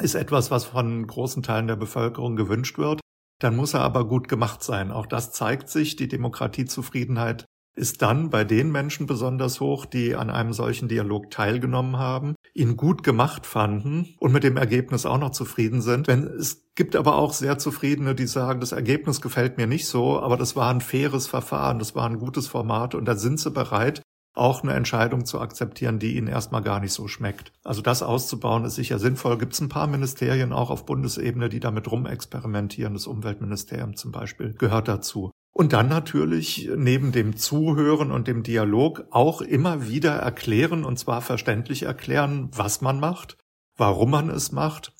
ist 0.00 0.14
etwas, 0.14 0.50
was 0.50 0.64
von 0.64 1.06
großen 1.06 1.42
Teilen 1.42 1.68
der 1.68 1.76
Bevölkerung 1.76 2.36
gewünscht 2.36 2.78
wird. 2.78 3.00
Dann 3.40 3.56
muss 3.56 3.74
er 3.74 3.80
aber 3.80 4.06
gut 4.06 4.28
gemacht 4.28 4.62
sein. 4.62 4.90
Auch 4.90 5.06
das 5.06 5.32
zeigt 5.32 5.68
sich. 5.68 5.96
Die 5.96 6.08
Demokratiezufriedenheit 6.08 7.44
ist 7.76 8.02
dann 8.02 8.30
bei 8.30 8.44
den 8.44 8.70
Menschen 8.70 9.06
besonders 9.06 9.60
hoch, 9.60 9.84
die 9.86 10.14
an 10.14 10.30
einem 10.30 10.52
solchen 10.52 10.88
Dialog 10.88 11.30
teilgenommen 11.30 11.98
haben, 11.98 12.34
ihn 12.54 12.76
gut 12.76 13.02
gemacht 13.02 13.46
fanden 13.46 14.14
und 14.20 14.32
mit 14.32 14.44
dem 14.44 14.56
Ergebnis 14.56 15.06
auch 15.06 15.18
noch 15.18 15.30
zufrieden 15.30 15.82
sind. 15.82 16.06
Wenn, 16.06 16.24
es 16.24 16.64
gibt 16.76 16.94
aber 16.94 17.16
auch 17.16 17.32
sehr 17.32 17.58
zufriedene, 17.58 18.14
die 18.14 18.26
sagen, 18.26 18.60
das 18.60 18.72
Ergebnis 18.72 19.20
gefällt 19.20 19.56
mir 19.56 19.66
nicht 19.66 19.88
so, 19.88 20.20
aber 20.20 20.36
das 20.36 20.54
war 20.54 20.70
ein 20.70 20.80
faires 20.80 21.26
Verfahren, 21.26 21.78
das 21.78 21.94
war 21.94 22.08
ein 22.08 22.18
gutes 22.18 22.46
Format 22.46 22.94
und 22.94 23.06
da 23.06 23.16
sind 23.16 23.40
sie 23.40 23.50
bereit, 23.50 24.02
auch 24.34 24.62
eine 24.62 24.74
Entscheidung 24.74 25.24
zu 25.24 25.40
akzeptieren, 25.40 25.98
die 25.98 26.16
ihnen 26.16 26.26
erstmal 26.26 26.62
gar 26.62 26.80
nicht 26.80 26.92
so 26.92 27.06
schmeckt. 27.06 27.52
Also 27.62 27.82
das 27.82 28.02
auszubauen 28.02 28.64
ist 28.64 28.74
sicher 28.74 28.98
sinnvoll. 28.98 29.38
Gibt 29.38 29.52
es 29.52 29.60
ein 29.60 29.68
paar 29.68 29.86
Ministerien 29.86 30.52
auch 30.52 30.70
auf 30.70 30.86
Bundesebene, 30.86 31.48
die 31.48 31.60
damit 31.60 31.90
rumexperimentieren. 31.90 32.94
Das 32.94 33.06
Umweltministerium 33.06 33.94
zum 33.94 34.10
Beispiel 34.10 34.52
gehört 34.54 34.88
dazu. 34.88 35.30
Und 35.56 35.72
dann 35.72 35.88
natürlich 35.88 36.68
neben 36.76 37.12
dem 37.12 37.36
Zuhören 37.36 38.10
und 38.10 38.26
dem 38.26 38.42
Dialog 38.42 39.04
auch 39.10 39.40
immer 39.40 39.88
wieder 39.88 40.16
erklären, 40.16 40.84
und 40.84 40.98
zwar 40.98 41.22
verständlich 41.22 41.84
erklären, 41.84 42.50
was 42.52 42.80
man 42.80 42.98
macht, 42.98 43.38
warum 43.76 44.10
man 44.10 44.30
es 44.30 44.50
macht 44.50 44.92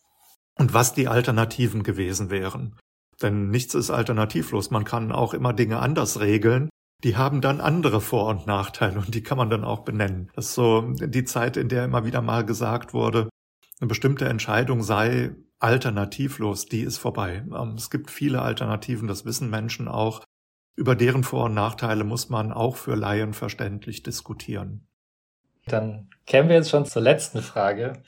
und 0.57 0.73
was 0.73 0.95
die 0.95 1.09
Alternativen 1.09 1.83
gewesen 1.83 2.31
wären. 2.31 2.77
Denn 3.21 3.51
nichts 3.51 3.75
ist 3.75 3.91
alternativlos. 3.91 4.71
Man 4.71 4.85
kann 4.85 5.11
auch 5.11 5.35
immer 5.35 5.53
Dinge 5.53 5.81
anders 5.81 6.21
regeln. 6.21 6.69
Die 7.03 7.17
haben 7.17 7.41
dann 7.41 7.61
andere 7.61 8.01
Vor- 8.01 8.29
und 8.29 8.47
Nachteile 8.47 8.99
und 8.99 9.13
die 9.15 9.25
kann 9.25 9.39
man 9.39 9.51
dann 9.51 9.65
auch 9.65 9.81
benennen. 9.81 10.31
Das 10.37 10.47
ist 10.47 10.55
so 10.55 10.83
die 10.83 11.25
Zeit, 11.25 11.57
in 11.57 11.69
der 11.69 11.85
immer 11.85 12.05
wieder 12.05 12.23
mal 12.23 12.45
gesagt 12.45 12.95
wurde, 12.95 13.29
eine 13.81 13.89
bestimmte 13.89 14.29
Entscheidung 14.29 14.85
sei 14.85 15.35
alternativlos, 15.59 16.67
die 16.67 16.83
ist 16.83 16.99
vorbei. 16.99 17.45
Ähm, 17.53 17.75
es 17.77 17.91
gibt 17.91 18.11
viele 18.11 18.41
Alternativen, 18.43 19.09
das 19.09 19.25
wissen 19.25 19.51
Menschen 19.51 19.89
auch. 19.89 20.23
Über 20.77 20.97
deren 20.97 21.23
Vor- 21.23 21.45
und 21.45 21.55
Nachteile 21.55 22.05
muss 22.05 22.31
man 22.31 22.53
auch 22.53 22.77
für 22.77 22.95
Laien 22.95 23.33
verständlich 23.33 24.03
diskutieren. 24.03 24.87
Dann 25.67 26.11
kämen 26.27 26.49
wir 26.49 26.57
jetzt 26.57 26.71
schon 26.71 26.85
zur 26.85 27.03
letzten 27.03 27.41
Frage. 27.43 28.03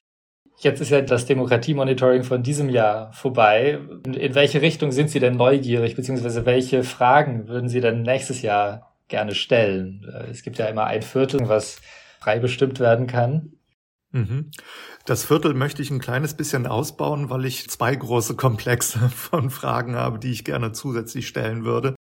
Jetzt 0.58 0.80
ist 0.80 0.90
ja 0.90 1.02
das 1.02 1.26
Demokratiemonitoring 1.26 2.24
von 2.24 2.42
diesem 2.42 2.70
Jahr 2.70 3.12
vorbei. 3.12 3.78
In 4.06 4.34
welche 4.34 4.62
Richtung 4.62 4.90
sind 4.90 5.10
Sie 5.10 5.20
denn 5.20 5.36
neugierig, 5.36 5.96
beziehungsweise 5.96 6.46
welche 6.46 6.82
Fragen 6.82 7.46
würden 7.46 7.68
Sie 7.68 7.80
denn 7.80 8.02
nächstes 8.02 8.42
Jahr 8.42 8.96
gerne 9.08 9.34
stellen? 9.34 10.04
Es 10.30 10.42
gibt 10.42 10.56
ja 10.58 10.66
immer 10.66 10.84
ein 10.84 11.02
Viertel, 11.02 11.48
was 11.48 11.80
frei 12.20 12.38
bestimmt 12.38 12.80
werden 12.80 13.06
kann. 13.06 13.52
Mhm. 14.12 14.50
Das 15.04 15.24
Viertel 15.24 15.52
möchte 15.52 15.82
ich 15.82 15.90
ein 15.90 16.00
kleines 16.00 16.34
bisschen 16.34 16.66
ausbauen, 16.66 17.28
weil 17.28 17.44
ich 17.44 17.68
zwei 17.68 17.94
große 17.94 18.34
Komplexe 18.34 18.98
von 19.14 19.50
Fragen 19.50 19.94
habe, 19.94 20.18
die 20.18 20.32
ich 20.32 20.44
gerne 20.44 20.72
zusätzlich 20.72 21.28
stellen 21.28 21.64
würde. 21.64 21.95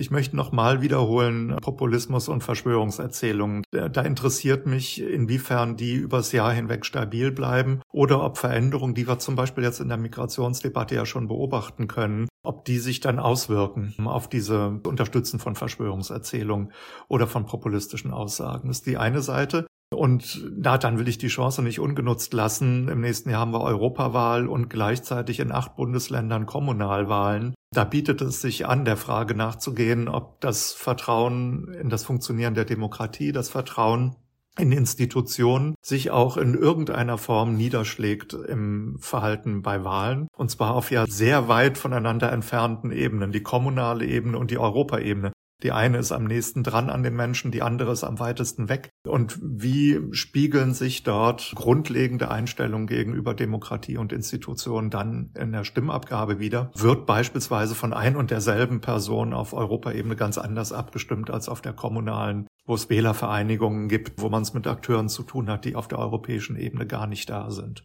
Ich 0.00 0.10
möchte 0.10 0.34
nochmal 0.34 0.80
wiederholen, 0.80 1.58
Populismus 1.60 2.30
und 2.30 2.42
Verschwörungserzählungen. 2.42 3.64
Da 3.70 4.00
interessiert 4.00 4.64
mich, 4.64 5.02
inwiefern 5.02 5.76
die 5.76 5.92
übers 5.92 6.32
Jahr 6.32 6.54
hinweg 6.54 6.86
stabil 6.86 7.30
bleiben 7.30 7.82
oder 7.92 8.24
ob 8.24 8.38
Veränderungen, 8.38 8.94
die 8.94 9.06
wir 9.06 9.18
zum 9.18 9.36
Beispiel 9.36 9.62
jetzt 9.62 9.78
in 9.78 9.88
der 9.88 9.98
Migrationsdebatte 9.98 10.94
ja 10.94 11.04
schon 11.04 11.28
beobachten 11.28 11.86
können, 11.86 12.28
ob 12.42 12.64
die 12.64 12.78
sich 12.78 13.00
dann 13.00 13.18
auswirken 13.18 13.94
auf 14.06 14.26
diese 14.26 14.80
Unterstützen 14.86 15.38
von 15.38 15.54
Verschwörungserzählungen 15.54 16.72
oder 17.08 17.26
von 17.26 17.44
populistischen 17.44 18.10
Aussagen. 18.10 18.68
Das 18.68 18.78
ist 18.78 18.86
die 18.86 18.96
eine 18.96 19.20
Seite. 19.20 19.66
Und 19.92 20.48
na, 20.56 20.78
dann 20.78 20.98
will 20.98 21.08
ich 21.08 21.18
die 21.18 21.28
Chance 21.28 21.62
nicht 21.62 21.80
ungenutzt 21.80 22.32
lassen. 22.32 22.88
Im 22.88 23.00
nächsten 23.00 23.30
Jahr 23.30 23.40
haben 23.40 23.52
wir 23.52 23.60
Europawahl 23.60 24.46
und 24.46 24.70
gleichzeitig 24.70 25.40
in 25.40 25.50
acht 25.50 25.76
Bundesländern 25.76 26.46
Kommunalwahlen. 26.46 27.54
Da 27.72 27.84
bietet 27.84 28.20
es 28.20 28.40
sich 28.40 28.66
an, 28.66 28.84
der 28.84 28.96
Frage 28.96 29.34
nachzugehen, 29.34 30.08
ob 30.08 30.40
das 30.40 30.72
Vertrauen 30.72 31.72
in 31.74 31.88
das 31.88 32.04
Funktionieren 32.04 32.54
der 32.54 32.64
Demokratie, 32.64 33.32
das 33.32 33.48
Vertrauen 33.48 34.16
in 34.58 34.72
Institutionen 34.72 35.74
sich 35.80 36.10
auch 36.10 36.36
in 36.36 36.54
irgendeiner 36.54 37.18
Form 37.18 37.56
niederschlägt 37.56 38.32
im 38.34 38.98
Verhalten 39.00 39.62
bei 39.62 39.84
Wahlen. 39.84 40.28
Und 40.36 40.50
zwar 40.50 40.74
auf 40.74 40.90
ja 40.90 41.06
sehr 41.06 41.48
weit 41.48 41.78
voneinander 41.78 42.32
entfernten 42.32 42.92
Ebenen, 42.92 43.32
die 43.32 43.42
kommunale 43.42 44.04
Ebene 44.04 44.38
und 44.38 44.50
die 44.50 44.58
Europaebene. 44.58 45.32
Die 45.62 45.72
eine 45.72 45.98
ist 45.98 46.12
am 46.12 46.24
nächsten 46.24 46.62
dran 46.62 46.88
an 46.88 47.02
den 47.02 47.14
Menschen, 47.14 47.50
die 47.50 47.62
andere 47.62 47.92
ist 47.92 48.04
am 48.04 48.18
weitesten 48.18 48.68
weg. 48.68 48.90
Und 49.06 49.38
wie 49.42 50.00
spiegeln 50.12 50.72
sich 50.72 51.02
dort 51.02 51.52
grundlegende 51.54 52.30
Einstellungen 52.30 52.86
gegenüber 52.86 53.34
Demokratie 53.34 53.96
und 53.98 54.12
Institutionen 54.12 54.90
dann 54.90 55.32
in 55.38 55.52
der 55.52 55.64
Stimmabgabe 55.64 56.38
wieder? 56.38 56.70
Wird 56.74 57.06
beispielsweise 57.06 57.74
von 57.74 57.92
ein 57.92 58.16
und 58.16 58.30
derselben 58.30 58.80
Person 58.80 59.34
auf 59.34 59.52
Europaebene 59.52 60.16
ganz 60.16 60.38
anders 60.38 60.72
abgestimmt 60.72 61.30
als 61.30 61.48
auf 61.48 61.60
der 61.60 61.74
kommunalen, 61.74 62.46
wo 62.64 62.74
es 62.74 62.88
Wählervereinigungen 62.88 63.88
gibt, 63.88 64.20
wo 64.20 64.28
man 64.28 64.42
es 64.42 64.54
mit 64.54 64.66
Akteuren 64.66 65.08
zu 65.08 65.22
tun 65.22 65.50
hat, 65.50 65.64
die 65.64 65.76
auf 65.76 65.88
der 65.88 65.98
europäischen 65.98 66.56
Ebene 66.56 66.86
gar 66.86 67.06
nicht 67.06 67.28
da 67.28 67.50
sind. 67.50 67.84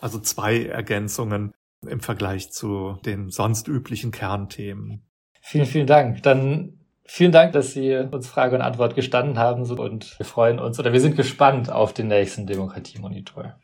Also 0.00 0.18
zwei 0.18 0.64
Ergänzungen 0.64 1.52
im 1.86 2.00
Vergleich 2.00 2.50
zu 2.50 2.98
den 3.04 3.30
sonst 3.30 3.68
üblichen 3.68 4.10
Kernthemen. 4.10 5.06
Vielen, 5.40 5.66
vielen 5.66 5.86
Dank. 5.86 6.22
Dann 6.22 6.77
vielen 7.08 7.32
Dank, 7.32 7.52
dass 7.52 7.72
Sie 7.72 7.94
uns 7.96 8.28
Frage 8.28 8.54
und 8.54 8.62
Antwort 8.62 8.94
gestanden 8.94 9.38
haben 9.38 9.68
und 9.70 10.18
wir 10.18 10.26
freuen 10.26 10.58
uns 10.60 10.78
oder 10.78 10.92
wir 10.92 11.00
sind 11.00 11.16
gespannt 11.16 11.72
auf 11.72 11.92
den 11.92 12.08
nächsten 12.08 12.46
Demokratiemonitor. 12.46 13.54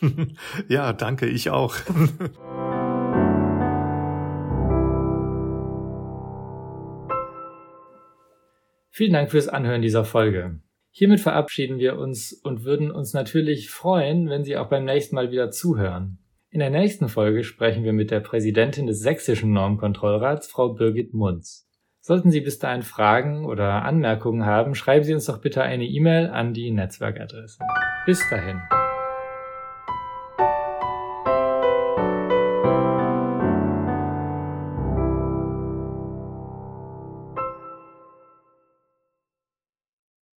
ja, 0.68 0.92
danke, 0.92 1.26
ich 1.26 1.50
auch. 1.50 1.74
Vielen 8.92 9.12
Dank 9.12 9.30
fürs 9.30 9.48
Anhören 9.48 9.82
dieser 9.82 10.04
Folge. 10.04 10.60
Hiermit 10.90 11.20
verabschieden 11.20 11.78
wir 11.78 11.96
uns 11.96 12.32
und 12.32 12.64
würden 12.64 12.90
uns 12.90 13.14
natürlich 13.14 13.70
freuen, 13.70 14.28
wenn 14.28 14.44
Sie 14.44 14.56
auch 14.56 14.68
beim 14.68 14.84
nächsten 14.84 15.14
Mal 15.14 15.30
wieder 15.30 15.50
zuhören. 15.50 16.18
In 16.50 16.58
der 16.58 16.70
nächsten 16.70 17.08
Folge 17.08 17.44
sprechen 17.44 17.84
wir 17.84 17.92
mit 17.92 18.10
der 18.10 18.20
Präsidentin 18.20 18.88
des 18.88 19.00
Sächsischen 19.00 19.52
Normkontrollrats, 19.52 20.48
Frau 20.48 20.74
Birgit 20.74 21.14
Munz. 21.14 21.69
Sollten 22.10 22.32
Sie 22.32 22.40
bis 22.40 22.58
dahin 22.58 22.82
Fragen 22.82 23.44
oder 23.44 23.84
Anmerkungen 23.84 24.44
haben, 24.44 24.74
schreiben 24.74 25.04
Sie 25.04 25.14
uns 25.14 25.26
doch 25.26 25.38
bitte 25.38 25.62
eine 25.62 25.84
E-Mail 25.84 26.26
an 26.26 26.52
die 26.52 26.72
Netzwerkadresse. 26.72 27.60
Bis 28.04 28.20
dahin. 28.28 28.60